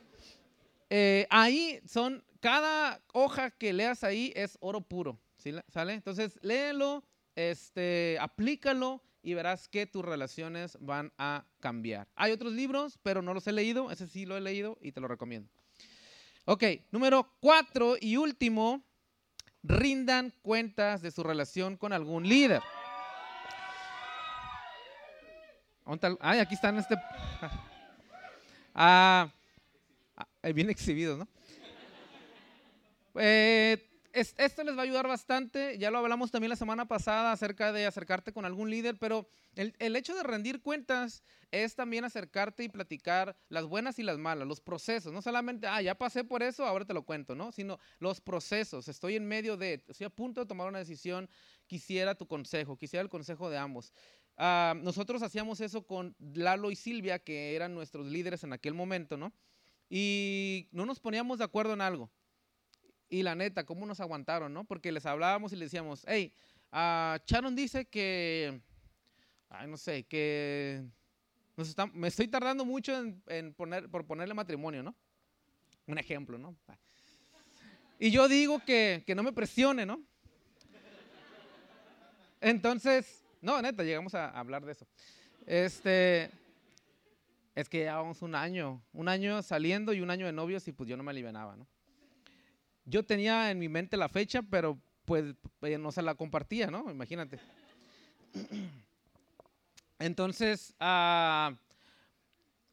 [0.89, 5.19] eh, ahí son, cada hoja que leas ahí es oro puro.
[5.67, 5.93] ¿sale?
[5.93, 7.03] Entonces, léelo,
[7.35, 12.07] este, aplícalo y verás que tus relaciones van a cambiar.
[12.15, 15.01] Hay otros libros, pero no los he leído, ese sí lo he leído y te
[15.01, 15.49] lo recomiendo.
[16.45, 18.83] Ok, número cuatro y último
[19.63, 22.61] rindan cuentas de su relación con algún líder.
[26.19, 26.95] Ay, aquí están este...
[28.75, 29.29] Ah,
[30.17, 31.27] ah, bien exhibidos, ¿no?
[33.13, 35.77] Eh, esto les va a ayudar bastante.
[35.77, 39.95] Ya lo hablamos también la semana pasada acerca de acercarte con algún líder, pero el,
[39.95, 44.61] hecho de rendir cuentas es también acercarte y platicar las buenas y las malas, los
[44.61, 45.11] procesos.
[45.11, 47.51] No solamente, ah, ya pasé por eso, ahora te lo cuento, ¿no?
[47.51, 48.87] Sino los procesos.
[48.87, 51.29] Estoy en medio de, estoy a punto de tomar una decisión,
[51.65, 53.93] quisiera tu consejo, quisiera el consejo de ambos.
[54.37, 59.17] Ah, nosotros hacíamos eso con Lalo y Silvia, que eran nuestros líderes en aquel momento,
[59.17, 59.33] ¿no?
[59.89, 62.11] Y no nos poníamos de acuerdo en algo.
[63.13, 64.63] Y la neta, ¿cómo nos aguantaron, no?
[64.63, 66.33] Porque les hablábamos y les decíamos, hey,
[66.71, 68.59] uh, Sharon dice que,
[69.51, 70.83] ay, no sé, que
[71.93, 72.91] me estoy tardando mucho
[73.27, 74.95] en, poner, por ponerle matrimonio, ¿no?
[75.85, 76.55] Un ejemplo, ¿no?
[77.99, 80.01] Y yo digo que, que no me presione, ¿no?
[82.41, 84.87] Entonces, no, neta, llegamos a hablar de eso.
[85.45, 86.31] Este,
[87.53, 90.89] es que llevábamos un año, un año saliendo y un año de novios y pues
[90.89, 91.67] yo no me alivianaba, ¿no?
[92.85, 95.35] Yo tenía en mi mente la fecha, pero pues
[95.79, 96.89] no se la compartía, ¿no?
[96.89, 97.39] Imagínate.
[99.99, 101.55] Entonces, ah,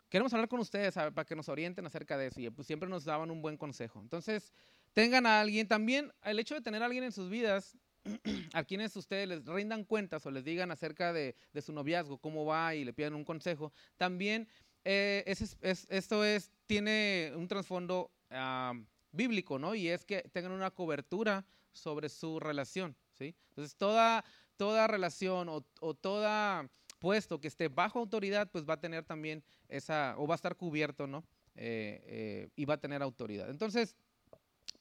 [0.09, 3.05] queremos hablar con ustedes para que nos orienten acerca de eso y pues siempre nos
[3.05, 4.01] daban un buen consejo.
[4.01, 4.53] Entonces,
[4.95, 7.77] tengan a alguien también, el hecho de tener a alguien en sus vidas,
[8.55, 12.75] a quienes ustedes les rindan cuentas o les digan acerca de, su noviazgo, cómo va
[12.75, 14.49] y le pidan un consejo, también
[14.85, 18.73] eh, esto es, tiene un trasfondo ah,
[19.13, 19.75] bíblico, ¿no?
[19.75, 23.35] Y es que tengan una cobertura sobre su relación, ¿sí?
[23.51, 24.25] Entonces, toda,
[24.57, 26.69] toda relación o, o toda
[27.01, 30.55] puesto que esté bajo autoridad, pues va a tener también esa, o va a estar
[30.55, 31.25] cubierto, ¿no?
[31.57, 33.51] Eh, eh, y va a tener autoridad.
[33.51, 33.97] Entonces,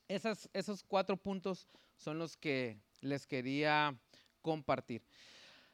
[0.07, 3.97] esos cuatro puntos son los que les quería
[4.41, 5.01] compartir.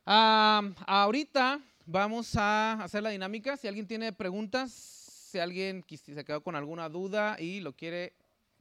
[0.06, 3.58] ahorita vamos a hacer la dinámica.
[3.58, 8.14] Si alguien tiene preguntas, si alguien se quedó con alguna duda y lo quiere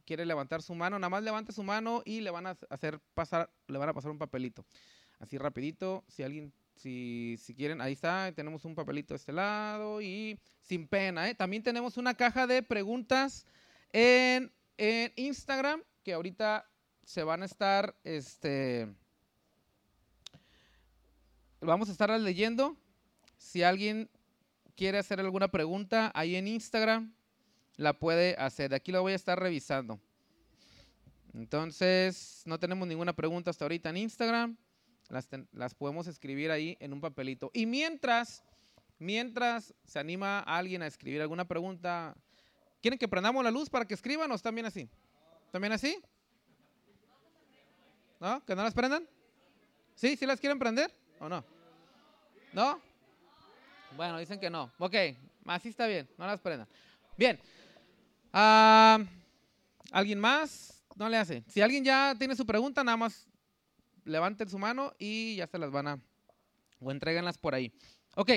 [0.05, 3.49] quiere levantar su mano, nada más levante su mano y le van a hacer pasar,
[3.67, 4.65] le van a pasar un papelito.
[5.19, 10.39] Así rapidito, si alguien, si, quieren, ahí está, tenemos un papelito de este lado y
[10.61, 11.35] sin pena, ¿eh?
[11.35, 13.45] También tenemos una caja de preguntas
[13.93, 16.69] en, en Instagram que ahorita
[17.03, 18.93] se van a estar, este,
[21.61, 22.75] vamos a estar leyendo.
[23.37, 24.09] Si alguien
[24.75, 27.13] quiere hacer alguna pregunta ahí en Instagram,
[27.77, 28.69] la puede hacer.
[28.69, 29.99] De aquí la voy a estar revisando.
[31.33, 34.57] Entonces, no tenemos ninguna pregunta hasta ahorita en Instagram.
[35.09, 37.51] Las, podemos escribir ahí en un papelito.
[37.53, 38.43] Y mientras,
[38.99, 42.15] mientras se anima alguien a escribir alguna pregunta,
[42.81, 44.89] ¿quieren que prendamos la luz para que escriban o están bien así?
[45.45, 46.01] ¿Están bien así?
[48.19, 48.43] ¿No?
[48.45, 49.07] ¿Que no las prendan?
[49.93, 50.15] ¿Sí?
[50.15, 51.43] ¿Sí las quieren prender o no?
[52.53, 52.81] ¿No?
[53.95, 54.71] Bueno, dicen que no.
[54.79, 54.95] Ok,
[55.45, 56.67] así está bien, no las prendan.
[57.17, 57.39] Bien.
[58.37, 58.99] Ah,
[59.91, 60.83] ¿Alguien más?
[60.97, 61.45] No le hace.
[61.47, 63.29] Si alguien ya tiene su pregunta, nada más
[64.03, 65.99] levanten su mano y ya se las van a,
[66.81, 67.71] o entreguenlas por ahí.
[68.17, 68.31] Ok.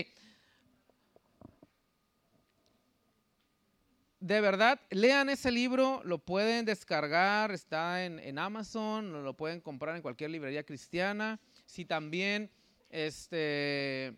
[4.21, 10.03] De verdad, lean ese libro, lo pueden descargar, está en, Amazon, lo pueden comprar en
[10.03, 11.41] cualquier librería cristiana.
[11.67, 12.53] Si también
[12.89, 14.17] este,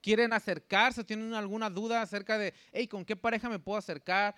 [0.00, 4.34] quieren acercarse, tienen alguna duda acerca de, hey, ¿con qué pareja me puedo acercar?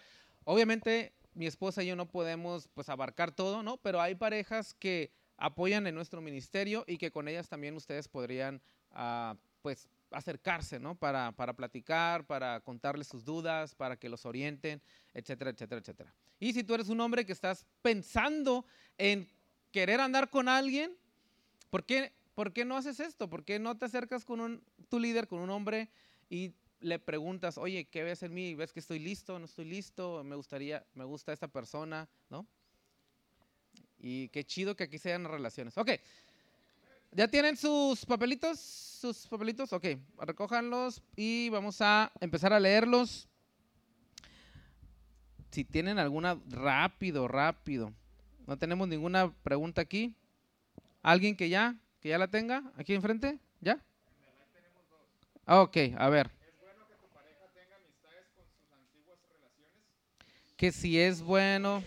[0.50, 3.76] Obviamente, mi esposa y yo no podemos pues abarcar todo, ¿no?
[3.76, 8.60] Pero hay parejas que apoyan en nuestro ministerio y que con ellas también ustedes podrían,
[8.90, 10.96] ah, pues, acercarse, ¿no?
[10.96, 14.82] Para, para platicar, para contarles sus dudas, para que los orienten,
[15.14, 16.12] etcétera, etcétera, etcétera.
[16.40, 18.66] Y si tú eres un hombre que estás pensando
[18.98, 19.28] en
[19.70, 20.96] querer andar con alguien,
[21.70, 23.30] ¿por qué, ¿por qué no haces esto?
[23.30, 25.90] ¿Por qué no te acercas con un, tu líder, con un hombre
[26.28, 28.54] y le preguntas, oye, ¿qué ves en mí?
[28.54, 29.38] ¿Ves que estoy listo?
[29.38, 30.24] ¿No estoy listo?
[30.24, 32.46] Me gustaría, me gusta esta persona, ¿no?
[33.98, 35.76] Y qué chido que aquí sean relaciones.
[35.76, 35.90] Ok,
[37.12, 38.58] ¿ya tienen sus papelitos?
[38.58, 39.72] ¿Sus papelitos?
[39.72, 39.86] Ok,
[40.18, 43.28] recójanlos y vamos a empezar a leerlos.
[45.50, 47.92] Si tienen alguna, rápido, rápido.
[48.46, 50.14] No tenemos ninguna pregunta aquí.
[51.02, 53.38] ¿Alguien que ya, que ya la tenga aquí enfrente?
[53.60, 53.84] ¿Ya?
[55.46, 56.39] Ok, a ver.
[60.60, 61.82] Que si es bueno.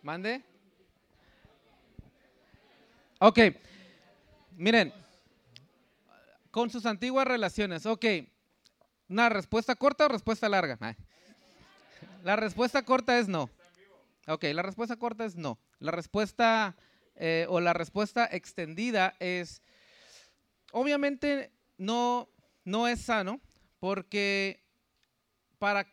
[0.00, 0.44] Mande.
[3.18, 3.40] Ok,
[4.56, 4.92] miren,
[6.52, 8.04] con sus antiguas relaciones, ok,
[9.08, 10.78] una respuesta corta o respuesta larga.
[12.22, 13.50] La respuesta corta es no.
[14.28, 15.58] Ok, la respuesta corta es no.
[15.80, 16.76] La respuesta
[17.16, 19.62] eh, o la respuesta extendida es,
[20.70, 21.50] obviamente
[21.82, 22.28] no,
[22.64, 23.40] no es sano
[23.80, 24.64] porque
[25.58, 25.86] para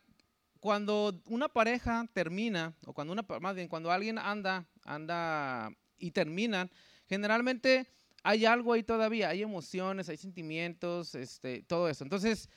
[0.59, 6.69] cuando una pareja termina, o cuando una, más bien cuando alguien anda, anda y terminan,
[7.07, 7.87] generalmente
[8.21, 12.03] hay algo ahí todavía, hay emociones, hay sentimientos, este, todo eso.
[12.03, 12.49] Entonces,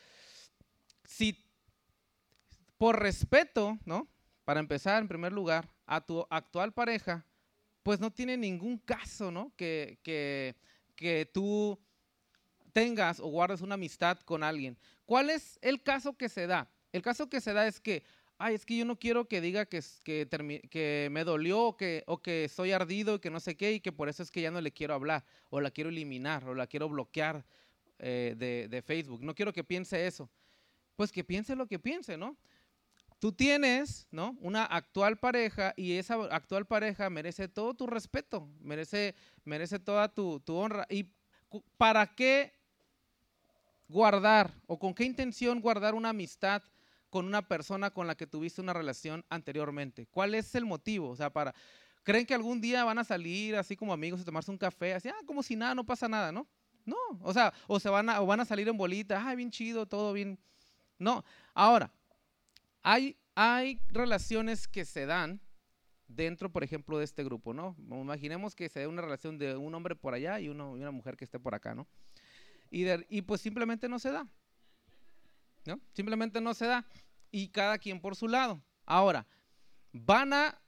[1.05, 1.43] si
[2.77, 4.09] por respeto, ¿no?
[4.45, 7.25] Para empezar, en primer lugar, a tu actual pareja,
[7.83, 9.53] pues no tiene ningún caso, ¿no?
[9.57, 10.57] Que, que,
[10.97, 11.79] que tú
[12.73, 14.77] tengas o guardes una amistad con alguien.
[15.05, 16.69] ¿Cuál es el caso que se da?
[16.93, 18.03] El caso que se da es que,
[18.39, 20.29] ay, es que yo no quiero que diga que, que,
[20.71, 23.81] que me dolió o que, o que soy ardido y que no sé qué y
[23.81, 26.55] que por eso es que ya no le quiero hablar o la quiero eliminar o
[26.55, 27.45] la quiero bloquear
[27.99, 29.23] eh, de, de Facebook.
[29.23, 30.29] No quiero que piense eso.
[30.97, 32.37] Pues que piense lo que piense, ¿no?
[33.19, 34.37] Tú tienes, ¿no?
[34.41, 39.15] Una actual pareja y esa actual pareja merece todo tu respeto, merece,
[39.45, 40.87] merece toda tu, tu honra.
[40.91, 41.07] ¿Y
[41.77, 42.53] para qué
[43.93, 46.63] guardar o con qué intención guardar una amistad
[47.11, 50.07] con una persona con la que tuviste una relación anteriormente?
[50.11, 51.11] ¿Cuál es el motivo?
[51.11, 51.55] O sea, para
[52.03, 55.09] ¿creen que algún día van a salir así como amigos y tomarse un café, así,
[55.09, 56.47] ah, como si nada, no pasa nada, ¿no?
[56.85, 59.51] No, o sea, o se van a, o van a salir en bolita, ah, bien
[59.51, 60.39] chido, todo bien.
[60.99, 61.25] No,
[61.55, 61.93] ahora,
[62.83, 65.41] hay, hay relaciones que se dan
[66.09, 67.77] dentro, por ejemplo, de este grupo, ¿no?
[67.79, 71.17] Imaginemos que se dé una relación de un hombre por allá y, y una mujer
[71.17, 71.87] que esté por acá, ¿no?
[72.73, 74.27] Y, pues simplemente no se da.
[75.67, 75.79] ¿no?
[75.93, 76.87] Simplemente no se da.
[77.31, 78.63] Y cada quien por su lado.
[78.87, 79.27] Ahora,
[79.93, 80.59] van a,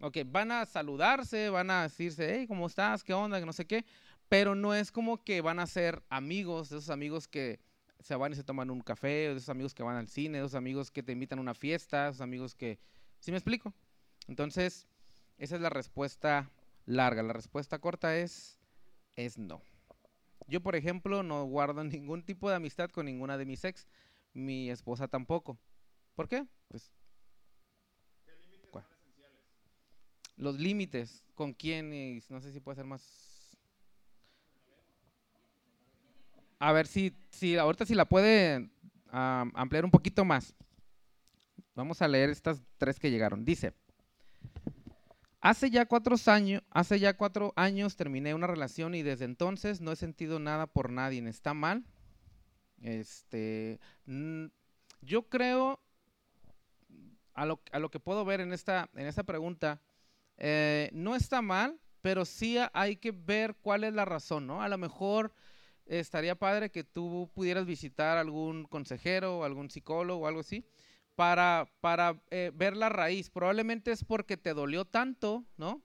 [0.00, 3.02] okay, van a saludarse, van a decirse, hey, ¿cómo estás?
[3.02, 3.40] ¿Qué onda?
[3.40, 3.84] Que no sé qué.
[4.28, 7.58] Pero no es como que van a ser amigos, esos amigos que
[7.98, 10.92] se van y se toman un café, esos amigos que van al cine, esos amigos
[10.92, 12.78] que te invitan a una fiesta, esos amigos que...
[13.18, 13.74] ¿Sí me explico?
[14.28, 14.86] Entonces,
[15.36, 16.50] esa es la respuesta
[16.86, 17.24] larga.
[17.24, 18.60] La respuesta corta es,
[19.16, 19.62] es no.
[20.46, 23.86] Yo, por ejemplo, no guardo ningún tipo de amistad con ninguna de mis ex,
[24.32, 25.58] mi esposa tampoco.
[26.14, 26.46] ¿Por qué?
[26.68, 26.92] Pues
[28.24, 29.40] ¿Qué límites son esenciales?
[30.36, 33.56] Los límites, con quién y no sé si puede ser más.
[36.58, 38.70] A ver si, si ahorita si la puede
[39.10, 40.54] ampliar un poquito más.
[41.74, 43.44] Vamos a leer estas tres que llegaron.
[43.44, 43.74] Dice,
[45.42, 49.90] Hace ya cuatro años, hace ya cuatro años terminé una relación y desde entonces no
[49.90, 51.18] he sentido nada por nadie.
[51.28, 51.84] ¿Está mal?
[52.80, 53.80] Este,
[55.00, 55.80] yo creo,
[57.34, 59.80] a lo, a lo, que puedo ver en esta, en esta pregunta,
[60.38, 64.62] eh, no está mal, pero sí hay que ver cuál es la razón, ¿no?
[64.62, 65.34] A lo mejor
[65.86, 70.64] estaría padre que tú pudieras visitar algún consejero o algún psicólogo o algo así
[71.14, 73.30] para, para eh, ver la raíz.
[73.30, 75.82] Probablemente es porque te dolió tanto, ¿no?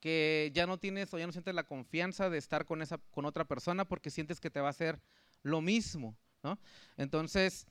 [0.00, 3.24] Que ya no tienes o ya no sientes la confianza de estar con, esa, con
[3.24, 5.00] otra persona porque sientes que te va a hacer
[5.42, 6.58] lo mismo, ¿no?
[6.96, 7.66] Entonces,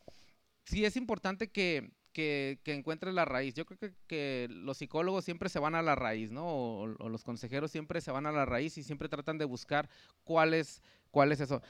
[0.66, 3.54] sí es importante que, que, encuentres la raíz.
[3.54, 6.48] Yo creo que, que, los psicólogos siempre se van a la raíz, ¿no?
[6.48, 9.90] O, o, los consejeros siempre se van a la raíz y siempre tratan de buscar
[10.24, 10.82] cuál es,
[11.12, 11.62] cuál es eso.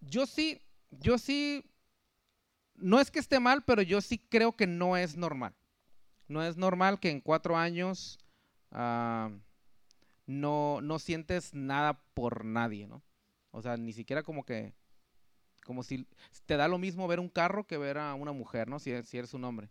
[0.00, 0.60] Yo sí,
[0.90, 1.64] yo sí
[2.76, 5.54] no es que esté mal, pero yo sí creo que no es normal.
[6.28, 8.18] no es normal que en cuatro años
[8.72, 9.30] ah,
[10.26, 13.02] no, no sientes nada por nadie, ¿no?
[13.50, 14.74] O sea, ni siquiera como que,
[15.64, 16.06] como si
[16.46, 18.78] te da lo mismo ver un carro que ver a una mujer, ¿no?
[18.78, 19.70] Si, si eres un hombre.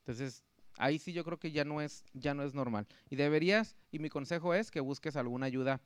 [0.00, 0.44] Entonces,
[0.76, 2.86] ahí sí yo creo que ya no es, ya no es normal.
[3.10, 5.80] Y deberías, y mi consejo es que busques alguna ayuda,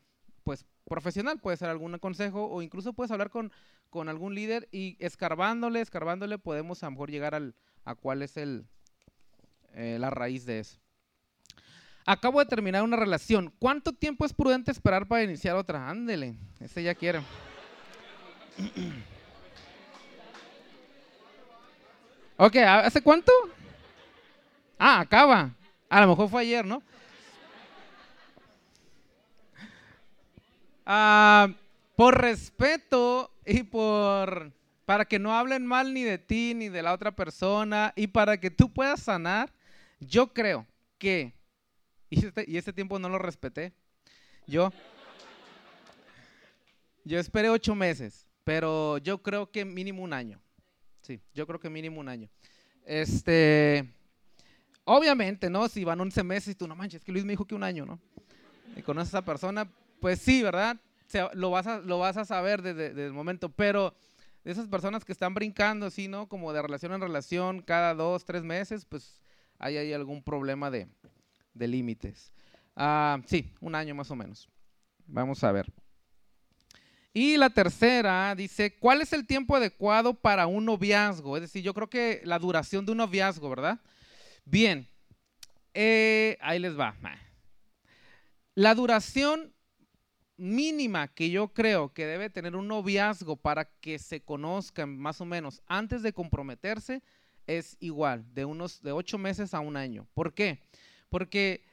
[0.45, 3.53] pues profesional, puede ser algún consejo o incluso puedes hablar con,
[3.93, 8.39] con algún líder y escarbándole, escarbándole podemos a lo mejor llegar al, a cuál es
[8.39, 8.65] el,
[9.75, 10.81] eh, la raíz de eso.
[12.07, 13.53] Acabo de terminar una relación.
[13.59, 15.91] ¿Cuánto tiempo es prudente esperar para iniciar otra?
[15.91, 17.21] Ándele, ese ya quiere.
[22.39, 23.31] ok, ¿hace cuánto?
[24.79, 25.55] Ah, acaba.
[25.91, 26.83] A lo mejor fue ayer, ¿no?
[30.87, 31.49] Ah,
[31.97, 34.53] por respeto y por
[34.85, 38.39] para que no hablen mal ni de ti ni de la otra persona y para
[38.39, 39.53] que tú puedas sanar,
[40.01, 40.67] yo creo
[40.99, 41.35] que
[42.11, 43.73] y este, y este tiempo no lo respeté.
[44.47, 44.71] Yo
[47.05, 50.41] yo esperé ocho meses, pero yo creo que mínimo un año.
[51.03, 52.29] Sí, yo creo que mínimo un año.
[52.85, 53.93] Este,
[54.85, 55.69] obviamente, ¿no?
[55.69, 57.85] Si van 11 meses y tú no manches, que Luis me dijo que un año,
[57.87, 58.01] ¿no?
[58.77, 59.69] Y conoces a esa persona,
[60.01, 60.77] pues sí, ¿verdad?
[61.35, 63.95] Lo, vas a, lo vas a saber desde, el momento, pero
[64.45, 66.29] de esas personas que están brincando así, ¿no?
[66.29, 69.21] Como de relación en relación cada dos, tres meses, pues
[69.59, 70.89] ahí hay algún problema de,
[71.55, 72.33] de límites.
[72.75, 74.49] Ah, sí, un año más o menos.
[75.07, 75.73] Vamos a ver.
[77.15, 81.37] Y la tercera dice, ¿cuál es el tiempo adecuado para un noviazgo?
[81.37, 83.79] Es decir, yo creo que la duración de un noviazgo, ¿verdad?
[84.47, 84.89] Bien,
[85.75, 86.97] eh, ahí les va.
[88.55, 89.53] La duración
[90.37, 95.25] mínima que yo creo que debe tener un noviazgo para que se conozcan más o
[95.25, 97.03] menos antes de comprometerse
[97.47, 100.07] es igual, de unos de ocho meses a un año.
[100.15, 100.61] ¿Por qué?
[101.09, 101.65] Porque,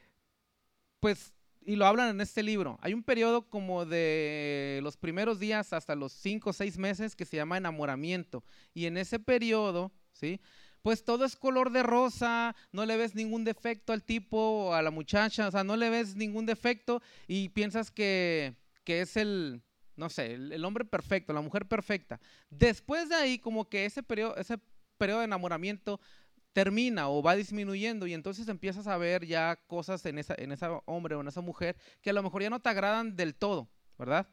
[1.00, 1.32] pues,
[1.62, 5.94] y lo hablan en este libro, hay un periodo como de los primeros días hasta
[5.94, 8.42] los cinco o seis meses que se llama enamoramiento.
[8.74, 10.40] Y en ese periodo, ¿sí?
[10.82, 14.82] Pues todo es color de rosa, no le ves ningún defecto al tipo o a
[14.82, 18.56] la muchacha, o sea, no le ves ningún defecto y piensas que,
[18.86, 19.62] es el,
[19.96, 22.20] no sé, el, hombre perfecto, la mujer perfecta.
[22.48, 24.58] Después de ahí, como que ese periodo, ese
[24.98, 26.00] periodo de enamoramiento
[26.52, 30.82] termina o va disminuyendo y entonces empiezas a ver ya cosas en esa, en esa
[30.86, 33.70] hombre o en esa mujer que a lo mejor ya no te agradan del todo,
[33.96, 34.28] ¿verdad?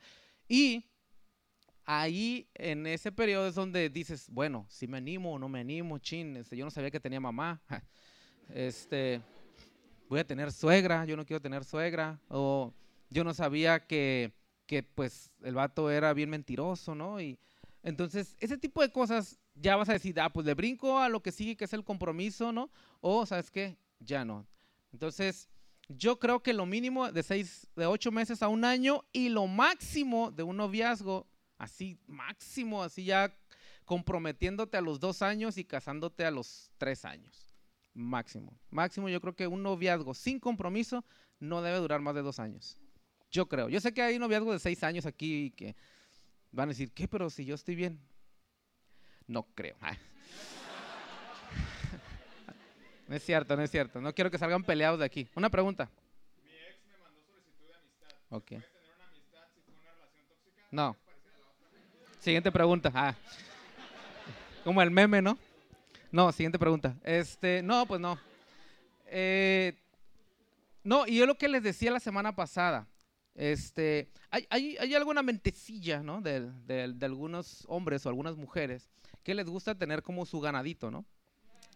[0.48, 0.90] Y
[1.88, 5.98] ahí en ese periodo es donde dices, bueno, si me animo o no me animo,
[5.98, 7.62] chin, este, yo no sabía que tenía mamá,
[8.54, 9.22] este,
[10.10, 12.74] voy a tener suegra, yo no quiero tener suegra, o
[13.10, 14.34] yo no sabía que,
[14.66, 17.22] que pues el vato era bien mentiroso, ¿no?
[17.22, 17.40] Y
[17.84, 21.24] entonces, ese tipo de cosas ya vas a decir, ah, pues le brinco a lo
[21.24, 22.70] que sigue, que es el compromiso, ¿no?
[23.00, 23.78] O, ¿sabes qué?
[24.02, 24.46] Ya no.
[24.92, 25.48] Entonces,
[25.88, 29.48] yo creo que lo mínimo de seis, de ocho meses a un año y lo
[29.48, 31.28] máximo de un noviazgo
[31.58, 33.34] así máximo, así ya
[33.86, 37.56] comprometiéndote a los dos años y casándote a los tres años.
[37.94, 38.60] Máximo.
[38.70, 41.04] Máximo, yo creo que un noviazgo sin compromiso
[41.40, 42.78] no debe durar más de dos años.
[43.32, 43.70] Yo creo.
[43.70, 45.76] Yo sé que hay noviazgo de seis años aquí que
[46.52, 47.08] van a decir, ¿qué?
[47.08, 48.00] Pero si yo estoy bien.
[49.26, 49.78] No creo.
[53.08, 54.00] no es cierto, no es cierto.
[54.00, 55.28] No quiero que salgan peleados de aquí.
[55.36, 55.90] Una pregunta.
[56.44, 58.10] Mi ex me mandó solicitud de amistad.
[58.30, 58.48] Ok.
[58.48, 60.68] ¿Puede tener una amistad si fue una relación tóxica?
[60.72, 60.96] No.
[62.20, 62.92] Siguiente pregunta.
[62.94, 63.16] Ah.
[64.64, 65.38] Como el meme, ¿no?
[66.12, 66.96] No, siguiente pregunta.
[67.04, 68.20] Este, no, pues no.
[69.06, 69.74] Eh,
[70.84, 72.88] no, y yo lo que les decía la semana pasada,
[73.36, 76.22] este, hay, hay, hay alguna mentecilla, ¿no?
[76.22, 78.90] De, de, algunos hombres o algunas mujeres
[79.24, 81.06] que les gusta tener como su ganadito, ¿no?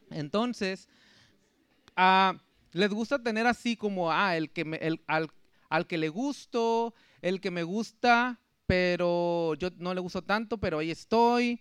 [0.09, 0.89] Entonces,
[1.95, 2.33] ah,
[2.71, 5.29] les gusta tener así como, ah, el que me, el, al,
[5.69, 8.40] al que le gusto, el que me gusta,
[8.71, 11.59] pero yo no le gusto tanto, pero ahí estoy.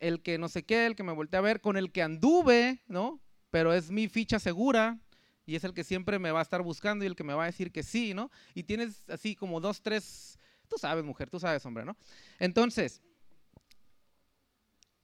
[0.00, 2.82] El que no sé qué, el que me volteé a ver, con el que anduve,
[2.88, 3.20] ¿no?
[3.50, 4.98] Pero es mi ficha segura
[5.44, 7.42] y es el que siempre me va a estar buscando y el que me va
[7.42, 8.30] a decir que sí, ¿no?
[8.54, 11.94] Y tienes así como dos, tres, tú sabes, mujer, tú sabes, hombre, ¿no?
[12.38, 13.02] Entonces,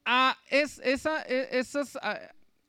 [0.07, 0.95] ah, es, e,
[1.59, 2.19] esas ah,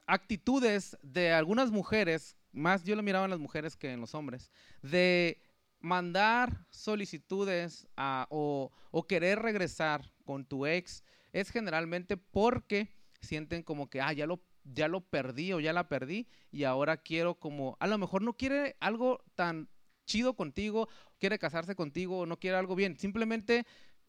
[0.07, 4.51] actitudes de algunas mujeres, más yo lo miraba en las mujeres que en los hombres,
[4.81, 5.41] de
[5.83, 7.87] mandar solicitudes
[8.29, 8.71] o,
[9.07, 11.03] querer regresar con tu ex
[11.33, 12.89] es generalmente porque
[13.21, 16.97] sienten como que, ah, ya lo, ya lo perdí o ya la perdí y ahora
[16.97, 19.69] quiero como, a lo mejor no quiere algo tan
[20.05, 20.87] chido contigo,
[21.19, 23.65] quiere casarse contigo o no quiere algo bien, simplemente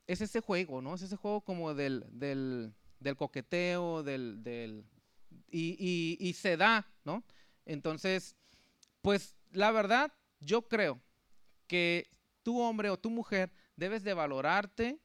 [0.07, 0.95] es ese juego, ¿no?
[0.95, 2.73] Es ese juego como del, del,
[3.17, 4.85] coqueteo, del, del
[5.51, 7.25] y, y, y, se da, ¿no?
[7.65, 8.37] Entonces,
[9.03, 11.01] pues la verdad, yo creo
[11.67, 12.11] que
[12.43, 15.01] tu hombre o tu mujer debes de valorarte,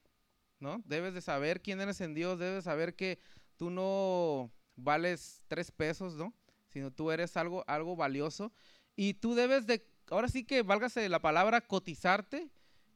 [0.59, 0.81] ¿no?
[0.85, 3.19] Debes de saber quién eres en Dios, debes de saber que
[3.55, 6.33] tú no vales tres pesos, ¿no?
[6.67, 8.51] Sino tú eres algo, algo valioso.
[8.95, 12.49] Y tú debes de, ahora sí que válgase la palabra, cotizarte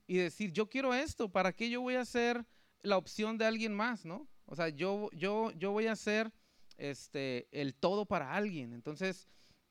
[0.06, 2.46] y decir, yo quiero esto, ¿para qué yo voy a ser
[2.82, 4.28] la opción de alguien más, ¿no?
[4.46, 6.32] O sea, yo, yo, yo voy a ser
[6.78, 8.74] este, el todo para alguien.
[8.74, 9.28] Entonces,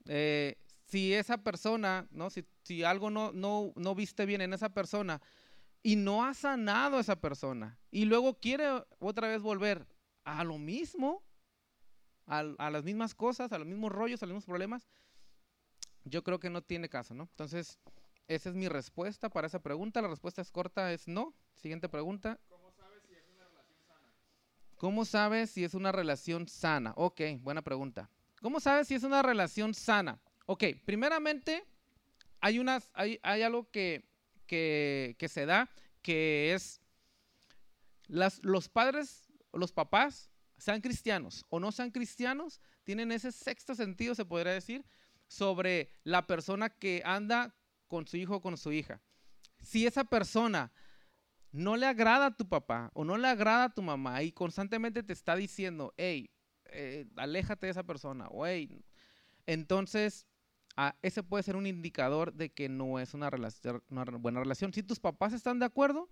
[0.07, 0.57] eh,
[0.93, 2.28] si esa persona, ¿no?
[2.28, 5.22] Si, si algo no, no, no viste bien en esa persona
[5.82, 8.68] y no ha sanado a esa persona y luego quiere
[8.99, 9.86] otra vez volver
[10.24, 11.24] a lo mismo,
[12.26, 14.86] a, a las mismas cosas, a los mismos rollos, a los mismos problemas,
[16.05, 17.22] yo creo que no tiene caso, ¿no?
[17.22, 17.78] Entonces,
[18.28, 20.03] esa es mi respuesta para esa pregunta.
[20.03, 21.34] La respuesta es corta, es no.
[21.55, 22.38] Siguiente pregunta.
[22.51, 24.12] ¿Cómo sabes si es una relación sana?
[24.76, 26.93] ¿Cómo sabes si es una relación sana?
[26.97, 28.11] Ok, buena pregunta.
[28.43, 30.20] ¿Cómo sabes si es una relación sana?
[30.47, 31.64] Ok, primeramente,
[32.40, 34.05] hay, unas, hay, hay algo que,
[34.47, 35.70] que, se da,
[36.03, 36.80] que es
[38.09, 44.24] los padres, los papás, sean cristianos o no sean cristianos, tienen ese sexto sentido, se
[44.24, 44.84] podría decir,
[45.26, 47.55] sobre la persona que anda
[47.88, 49.01] con su hijo o con su hija.
[49.62, 50.72] Si esa persona
[51.53, 55.03] no le agrada a tu papá o no le agrada a tu mamá y constantemente
[55.03, 56.30] te está diciendo, hey,
[56.66, 58.84] eh, aléjate de esa persona, o hey,
[59.47, 60.26] entonces
[60.77, 63.31] ah, ese puede ser un indicador de que no es una,
[63.91, 64.73] buena relación.
[64.73, 66.09] Si tus papás están de acuerdo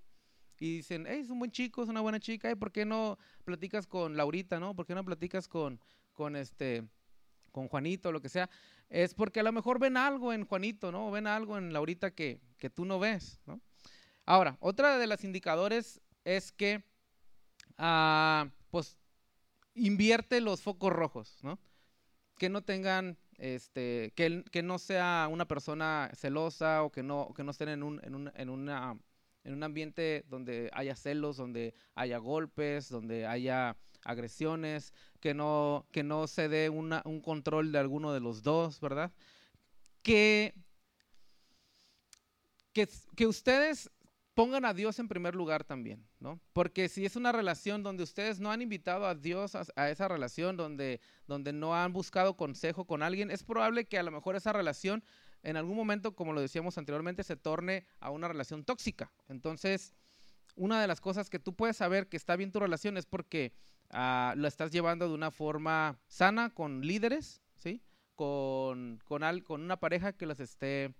[0.58, 3.18] y dicen, hey, es un buen chico, es una buena chica, hey, ¿por qué no
[3.44, 4.74] platicas con Laurita, no?
[4.74, 5.80] ¿Por qué no platicas con,
[6.12, 6.86] con este,
[7.52, 8.50] con Juanito, lo que sea?
[8.88, 11.11] Es porque a lo mejor ven algo en Juanito, ¿no?
[11.11, 13.61] Ven algo en Laurita que, que tú no ves, ¿no?
[14.26, 16.84] Ahora, otra de las indicadores es que,
[17.78, 18.96] ah, pues,
[19.74, 21.58] invierte los focos rojos, ¿no?
[22.38, 27.51] Que no tengan, este, que, no sea una persona celosa o que no, que no
[27.51, 28.99] estén en un, en, un, en, una,
[29.45, 36.03] en un ambiente donde haya celos, donde haya golpes, donde haya agresiones, que no, que
[36.03, 39.12] no se dé una- un control de alguno de los dos, ¿verdad?
[40.03, 40.55] Que,
[43.16, 43.91] que ustedes
[44.34, 46.40] pongan a Dios en primer lugar también, ¿no?
[46.52, 50.56] Porque si es una relación donde ustedes no han invitado a Dios a, esa relación,
[50.56, 54.52] donde, donde no han buscado consejo con alguien, es probable que a lo mejor esa
[54.52, 55.02] relación
[55.42, 59.10] en algún momento, como lo decíamos anteriormente, se torne a una relación tóxica.
[59.28, 59.94] Entonces,
[60.54, 63.52] una de las cosas que tú puedes saber que está bien tu relación es porque
[63.90, 67.82] ah, lo estás llevando de una forma sana con líderes, ¿sí?
[68.14, 70.94] Con, con, al- con una pareja que los esté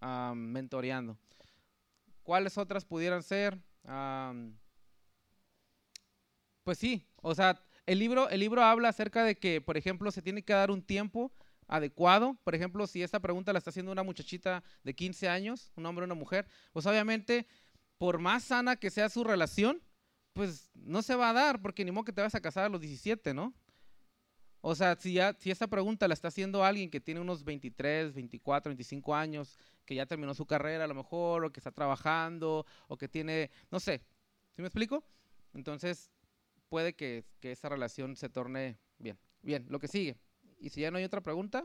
[0.00, 1.16] ah, mentoreando.
[2.22, 3.58] ¿Cuáles otras pudieran ser?
[6.64, 10.22] Pues sí, o sea, el libro, el libro habla acerca de que, por ejemplo, se
[10.22, 11.32] tiene que dar un tiempo
[11.66, 12.38] adecuado.
[12.44, 16.04] Por ejemplo, si esta pregunta la está haciendo una muchachita de 15 años, un hombre
[16.04, 17.46] o una mujer, pues obviamente,
[17.98, 19.82] por más sana que sea su relación,
[20.32, 22.68] pues no se va a dar, porque ni modo que te vas a casar a
[22.68, 23.52] los 17, ¿no?
[24.64, 28.14] O sea, si, ya, si esta pregunta la está haciendo alguien que tiene unos 23,
[28.14, 32.64] 24, 25 años, que ya terminó su carrera a lo mejor, o que está trabajando,
[32.86, 33.98] o que tiene, no sé,
[34.54, 35.04] ¿sí me explico?
[35.52, 36.12] Entonces,
[36.68, 39.18] puede que, que esa relación se torne bien.
[39.42, 40.16] Bien, lo que sigue.
[40.60, 41.64] Y si ya no hay otra pregunta,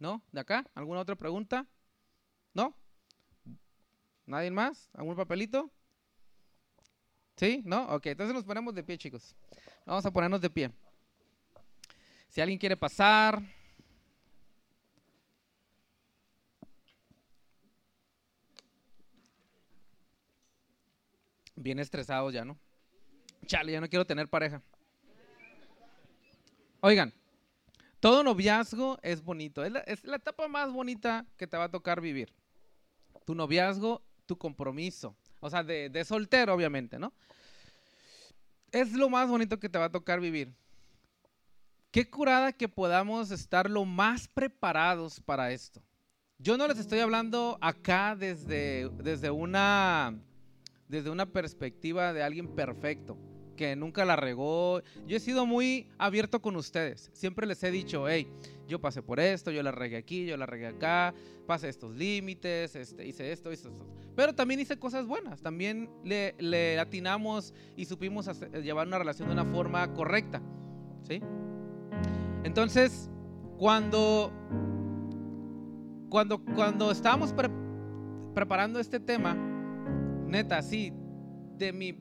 [0.00, 0.22] ¿no?
[0.32, 0.66] ¿De acá?
[0.74, 1.66] ¿Alguna otra pregunta?
[2.52, 2.76] ¿No?
[4.26, 4.90] ¿Nadie más?
[4.92, 5.70] ¿Algún papelito?
[7.36, 7.62] ¿Sí?
[7.64, 7.88] ¿No?
[7.88, 9.34] Ok, entonces nos ponemos de pie, chicos.
[9.86, 10.70] Vamos a ponernos de pie.
[12.30, 13.42] Si alguien quiere pasar.
[21.56, 22.56] Bien estresados ya, ¿no?
[23.46, 24.62] Chale, ya no quiero tener pareja.
[26.80, 27.12] Oigan,
[27.98, 29.64] todo noviazgo es bonito.
[29.64, 32.32] Es la, etapa más bonita que te va a tocar vivir.
[33.26, 35.16] Tu noviazgo, tu compromiso.
[35.40, 37.12] O sea, de soltero, obviamente, ¿no?
[38.70, 40.54] Es lo más bonito que te va a tocar vivir.
[41.90, 45.82] Qué curada que podamos estar lo más preparados para esto.
[46.38, 50.16] Yo no les estoy hablando acá desde, desde, una,
[50.86, 53.18] desde una perspectiva de alguien perfecto,
[53.56, 54.82] que nunca la regó.
[55.04, 57.10] Yo he sido muy abierto con ustedes.
[57.12, 58.28] Siempre les he dicho, hey,
[58.68, 61.12] yo pasé por esto, yo la regué aquí, yo la regué acá,
[61.44, 63.84] pasé estos límites, este, hice esto, hice esto.
[64.14, 65.42] Pero también hice cosas buenas.
[65.42, 70.40] También le, le atinamos y supimos hacer- llevar una relación de una forma correcta.
[71.02, 71.20] ¿Sí?
[72.50, 73.08] Entonces,
[73.58, 74.32] cuando,
[76.08, 77.48] cuando, cuando estábamos pre-
[78.34, 79.36] preparando este tema,
[80.26, 80.92] neta, sí,
[81.58, 81.96] de mi,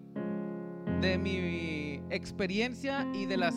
[1.01, 3.53] de mi experiencia y de las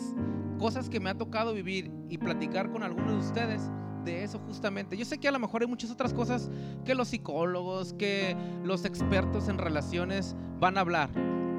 [0.59, 3.71] cosas que me ha tocado vivir y platicar con algunos de ustedes
[4.05, 4.95] de eso justamente.
[4.95, 6.51] Yo sé que a lo mejor hay muchas otras cosas
[6.85, 11.09] que los psicólogos, que los expertos en relaciones van a hablar,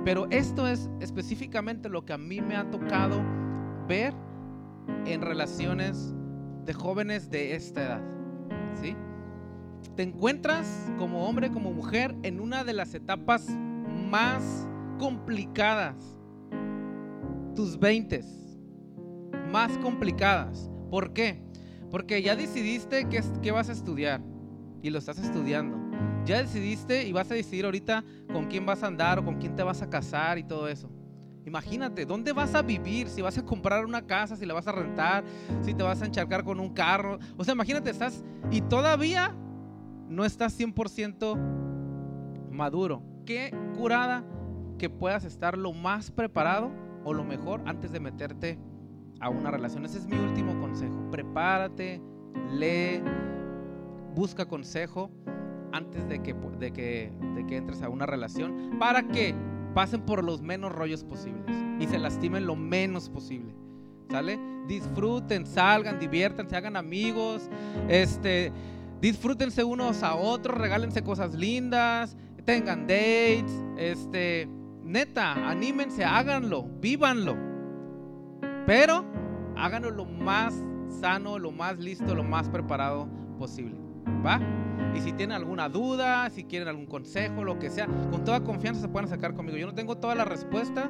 [0.05, 3.21] pero esto es específicamente lo que a mí me ha tocado
[3.89, 4.15] ver
[5.07, 6.15] en relaciones
[6.65, 8.03] de jóvenes de esta edad.
[8.81, 8.97] ¿Sí?
[9.97, 13.49] Te encuentras como hombre, como mujer, en una de las etapas
[14.11, 14.69] más
[14.99, 15.97] complicadas.
[17.55, 18.23] Tus 20
[19.53, 20.69] más complicadas.
[20.91, 21.41] ¿Por qué?
[21.91, 24.21] Porque ya decidiste qué, qué vas a estudiar
[24.83, 25.79] y lo estás estudiando.
[26.27, 29.55] Ya decidiste y vas a decidir ahorita con quién vas a andar o con quién
[29.55, 30.91] te vas a casar y todo eso.
[31.47, 33.09] Imagínate, ¿dónde vas a vivir?
[33.09, 35.25] Si vas a comprar una casa, si la vas a rentar,
[35.63, 37.19] si te vas a encharcar con un carro.
[37.37, 39.35] O sea, imagínate, estás y todavía
[40.09, 41.37] no estás 100%
[42.51, 43.03] maduro.
[43.27, 44.25] Qué curada
[44.79, 46.71] que puedas estar lo más preparado
[47.05, 48.59] o lo mejor antes de meterte
[49.21, 49.85] a una relación.
[49.85, 51.11] Ese es mi último consejo.
[51.11, 52.01] Prepárate,
[52.51, 53.03] lee,
[54.15, 55.11] busca consejo
[55.73, 59.35] antes de que, de que, de que entres a una relación para que
[59.75, 63.55] pasen por los menos rollos posibles y se lastimen lo menos posible.
[64.11, 64.39] ¿Sale?
[64.69, 67.51] Disfruten, salgan, diviértanse, hagan amigos,
[67.89, 68.53] este,
[69.01, 74.49] disfrútense unos a otros, regálense cosas lindas, tengan dates, este,
[74.83, 77.37] neta, anímense, háganlo, vívanlo.
[78.67, 79.05] Pero
[79.57, 80.55] háganlo lo más
[81.01, 83.09] sano, lo más listo, lo más preparado
[83.39, 83.84] posible.
[84.25, 84.41] ¿Va?
[84.95, 88.81] Y si tienen alguna duda, si quieren algún consejo, lo que sea, con toda confianza
[88.81, 89.57] se pueden acercar conmigo.
[89.59, 90.89] Yo no tengo todas las respuestas,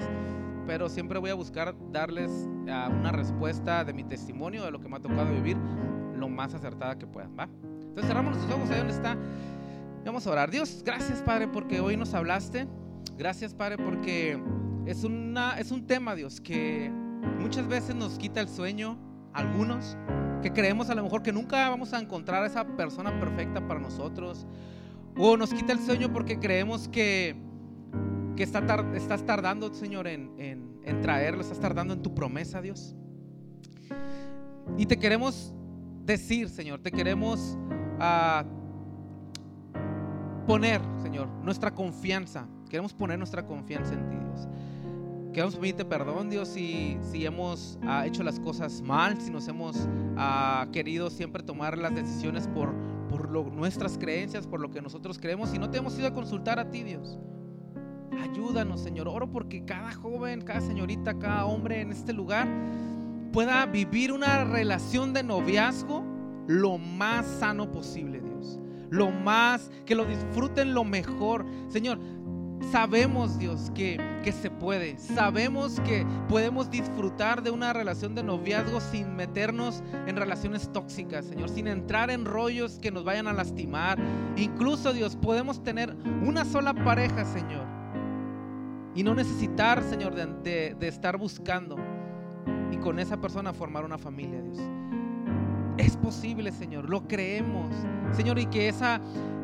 [0.66, 4.88] pero siempre voy a buscar darles uh, una respuesta de mi testimonio, de lo que
[4.88, 5.56] me ha tocado vivir,
[6.16, 7.36] lo más acertada que puedan.
[7.38, 7.48] ¿Va?
[7.80, 9.16] Entonces cerramos nuestros ojos ahí donde está.
[10.04, 10.50] Vamos a orar.
[10.50, 12.68] Dios, gracias Padre porque hoy nos hablaste.
[13.16, 14.38] Gracias Padre porque
[14.84, 16.90] es, una, es un tema, Dios, que
[17.40, 18.98] muchas veces nos quita el sueño,
[19.32, 19.96] algunos
[20.44, 23.80] que creemos a lo mejor que nunca vamos a encontrar a esa persona perfecta para
[23.80, 24.46] nosotros.
[25.16, 27.34] O nos quita el sueño porque creemos que,
[28.36, 28.58] que está
[28.94, 32.94] estás tardando, Señor, en, en, en, traerlo, estás tardando en tu promesa, Dios.
[34.76, 35.54] Y te queremos
[36.04, 37.56] decir, Señor, te queremos
[37.98, 38.44] uh,
[40.46, 42.46] poner, Señor, nuestra confianza.
[42.68, 44.46] Queremos poner nuestra confianza en ti, Dios.
[45.34, 49.76] Queremos pedirte perdón, Dios, si, si hemos uh, hecho las cosas mal, si nos hemos
[49.76, 52.72] uh, querido siempre tomar las decisiones por,
[53.08, 56.60] por nuestras creencias, por lo que nosotros creemos, y no te hemos ido a consultar
[56.60, 57.18] a ti, Dios.
[58.22, 59.08] Ayúdanos, Señor.
[59.08, 62.46] Oro porque cada joven, cada señorita, cada hombre en este lugar
[63.32, 66.04] pueda vivir una relación de noviazgo
[66.46, 68.60] lo más sano posible, Dios.
[68.88, 71.44] Lo más, que lo disfruten lo mejor.
[71.66, 71.98] Señor,
[72.64, 74.98] sabemos, Dios, que, que, se puede.
[74.98, 81.48] Sabemos que podemos disfrutar de una relación de noviazgo sin meternos en relaciones tóxicas, Señor,
[81.48, 83.98] sin entrar en rollos que nos vayan a lastimar.
[84.36, 85.94] Incluso, Dios, podemos tener
[86.26, 87.66] una sola pareja, Señor.
[88.94, 91.76] Y no necesitar, Señor, de, de, estar buscando
[92.70, 94.58] y con esa persona formar una familia, Dios.
[95.76, 97.74] Es posible, Señor, lo creemos,
[98.12, 99.00] Señor, y que esa,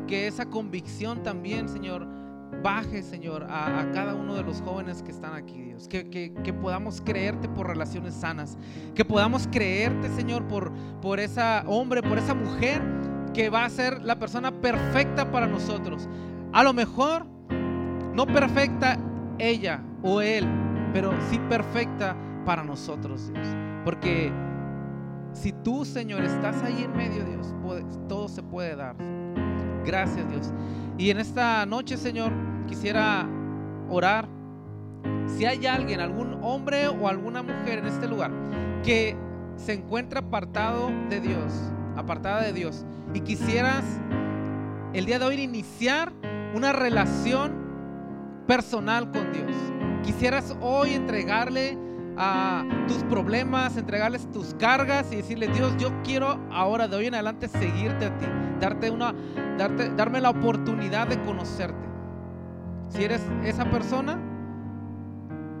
[0.07, 2.20] que esa convicción también, Señor,
[2.61, 5.87] baje, Señor, a, cada uno de los jóvenes que están aquí, Dios.
[5.87, 8.57] Que, que, que, podamos creerte por relaciones sanas.
[8.95, 12.81] Que podamos creerte, Señor, por, por esa hombre, por esa mujer
[13.33, 16.07] que va a ser la persona perfecta para nosotros.
[16.53, 17.25] A lo mejor,
[18.13, 18.97] no perfecta
[19.39, 20.47] ella o él,
[20.93, 23.47] pero sí perfecta para nosotros, Dios.
[23.85, 24.31] Porque
[25.33, 27.53] si tú, Señor, estás ahí en medio, Dios,
[28.07, 28.95] todo se puede dar.
[29.85, 30.51] Gracias, Dios.
[30.97, 32.31] Y en esta noche, Señor,
[32.67, 33.27] quisiera
[33.89, 34.27] orar.
[35.27, 38.31] Si hay alguien, algún hombre o alguna mujer en este lugar
[38.83, 39.15] que
[39.55, 41.53] se encuentra apartado de Dios,
[41.95, 43.83] apartada de Dios, y quisieras
[44.93, 46.11] el día de hoy iniciar
[46.53, 47.53] una relación
[48.47, 49.51] personal con Dios,
[50.03, 51.77] quisieras hoy entregarle
[52.17, 57.13] a tus problemas, entregarles tus cargas y decirle, Dios, yo quiero ahora de hoy en
[57.13, 58.25] adelante seguirte a ti,
[58.59, 59.13] darte una,
[59.57, 61.90] darte, darme la oportunidad de conocerte.
[62.91, 64.17] Si eres esa persona,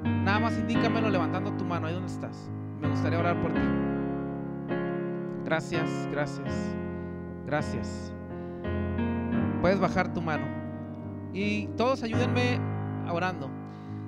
[0.03, 1.87] nada más indícamelo levantando tu mano.
[1.87, 2.51] Ahí donde estás.
[2.81, 3.61] Me gustaría orar por ti.
[5.45, 6.75] Gracias, gracias,
[7.45, 8.13] gracias.
[9.61, 10.45] Puedes bajar tu mano.
[11.33, 12.59] Y todos ayúdenme
[13.09, 13.49] orando.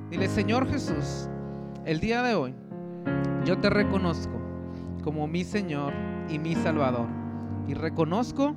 [0.09, 1.29] Dile, Señor Jesús,
[1.85, 2.53] el día de hoy
[3.45, 4.33] yo te reconozco
[5.01, 5.93] como mi Señor
[6.29, 7.07] y mi Salvador.
[7.67, 8.53] Y reconozco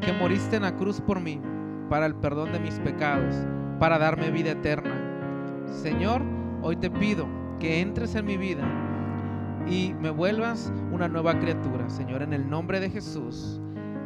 [0.00, 1.40] que moriste en la cruz por mí
[1.88, 3.34] para el perdón de mis pecados,
[3.78, 4.94] para darme vida eterna.
[5.82, 6.22] Señor,
[6.62, 7.28] hoy te pido
[7.60, 8.62] que entres en mi vida
[9.68, 13.60] y me vuelvas una nueva criatura, Señor, en el nombre de Jesús.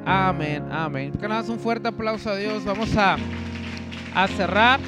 [0.05, 1.13] Amén, amén.
[1.13, 2.65] Que nada, un fuerte aplauso a Dios.
[2.65, 3.17] Vamos a,
[4.15, 4.81] a cerrar.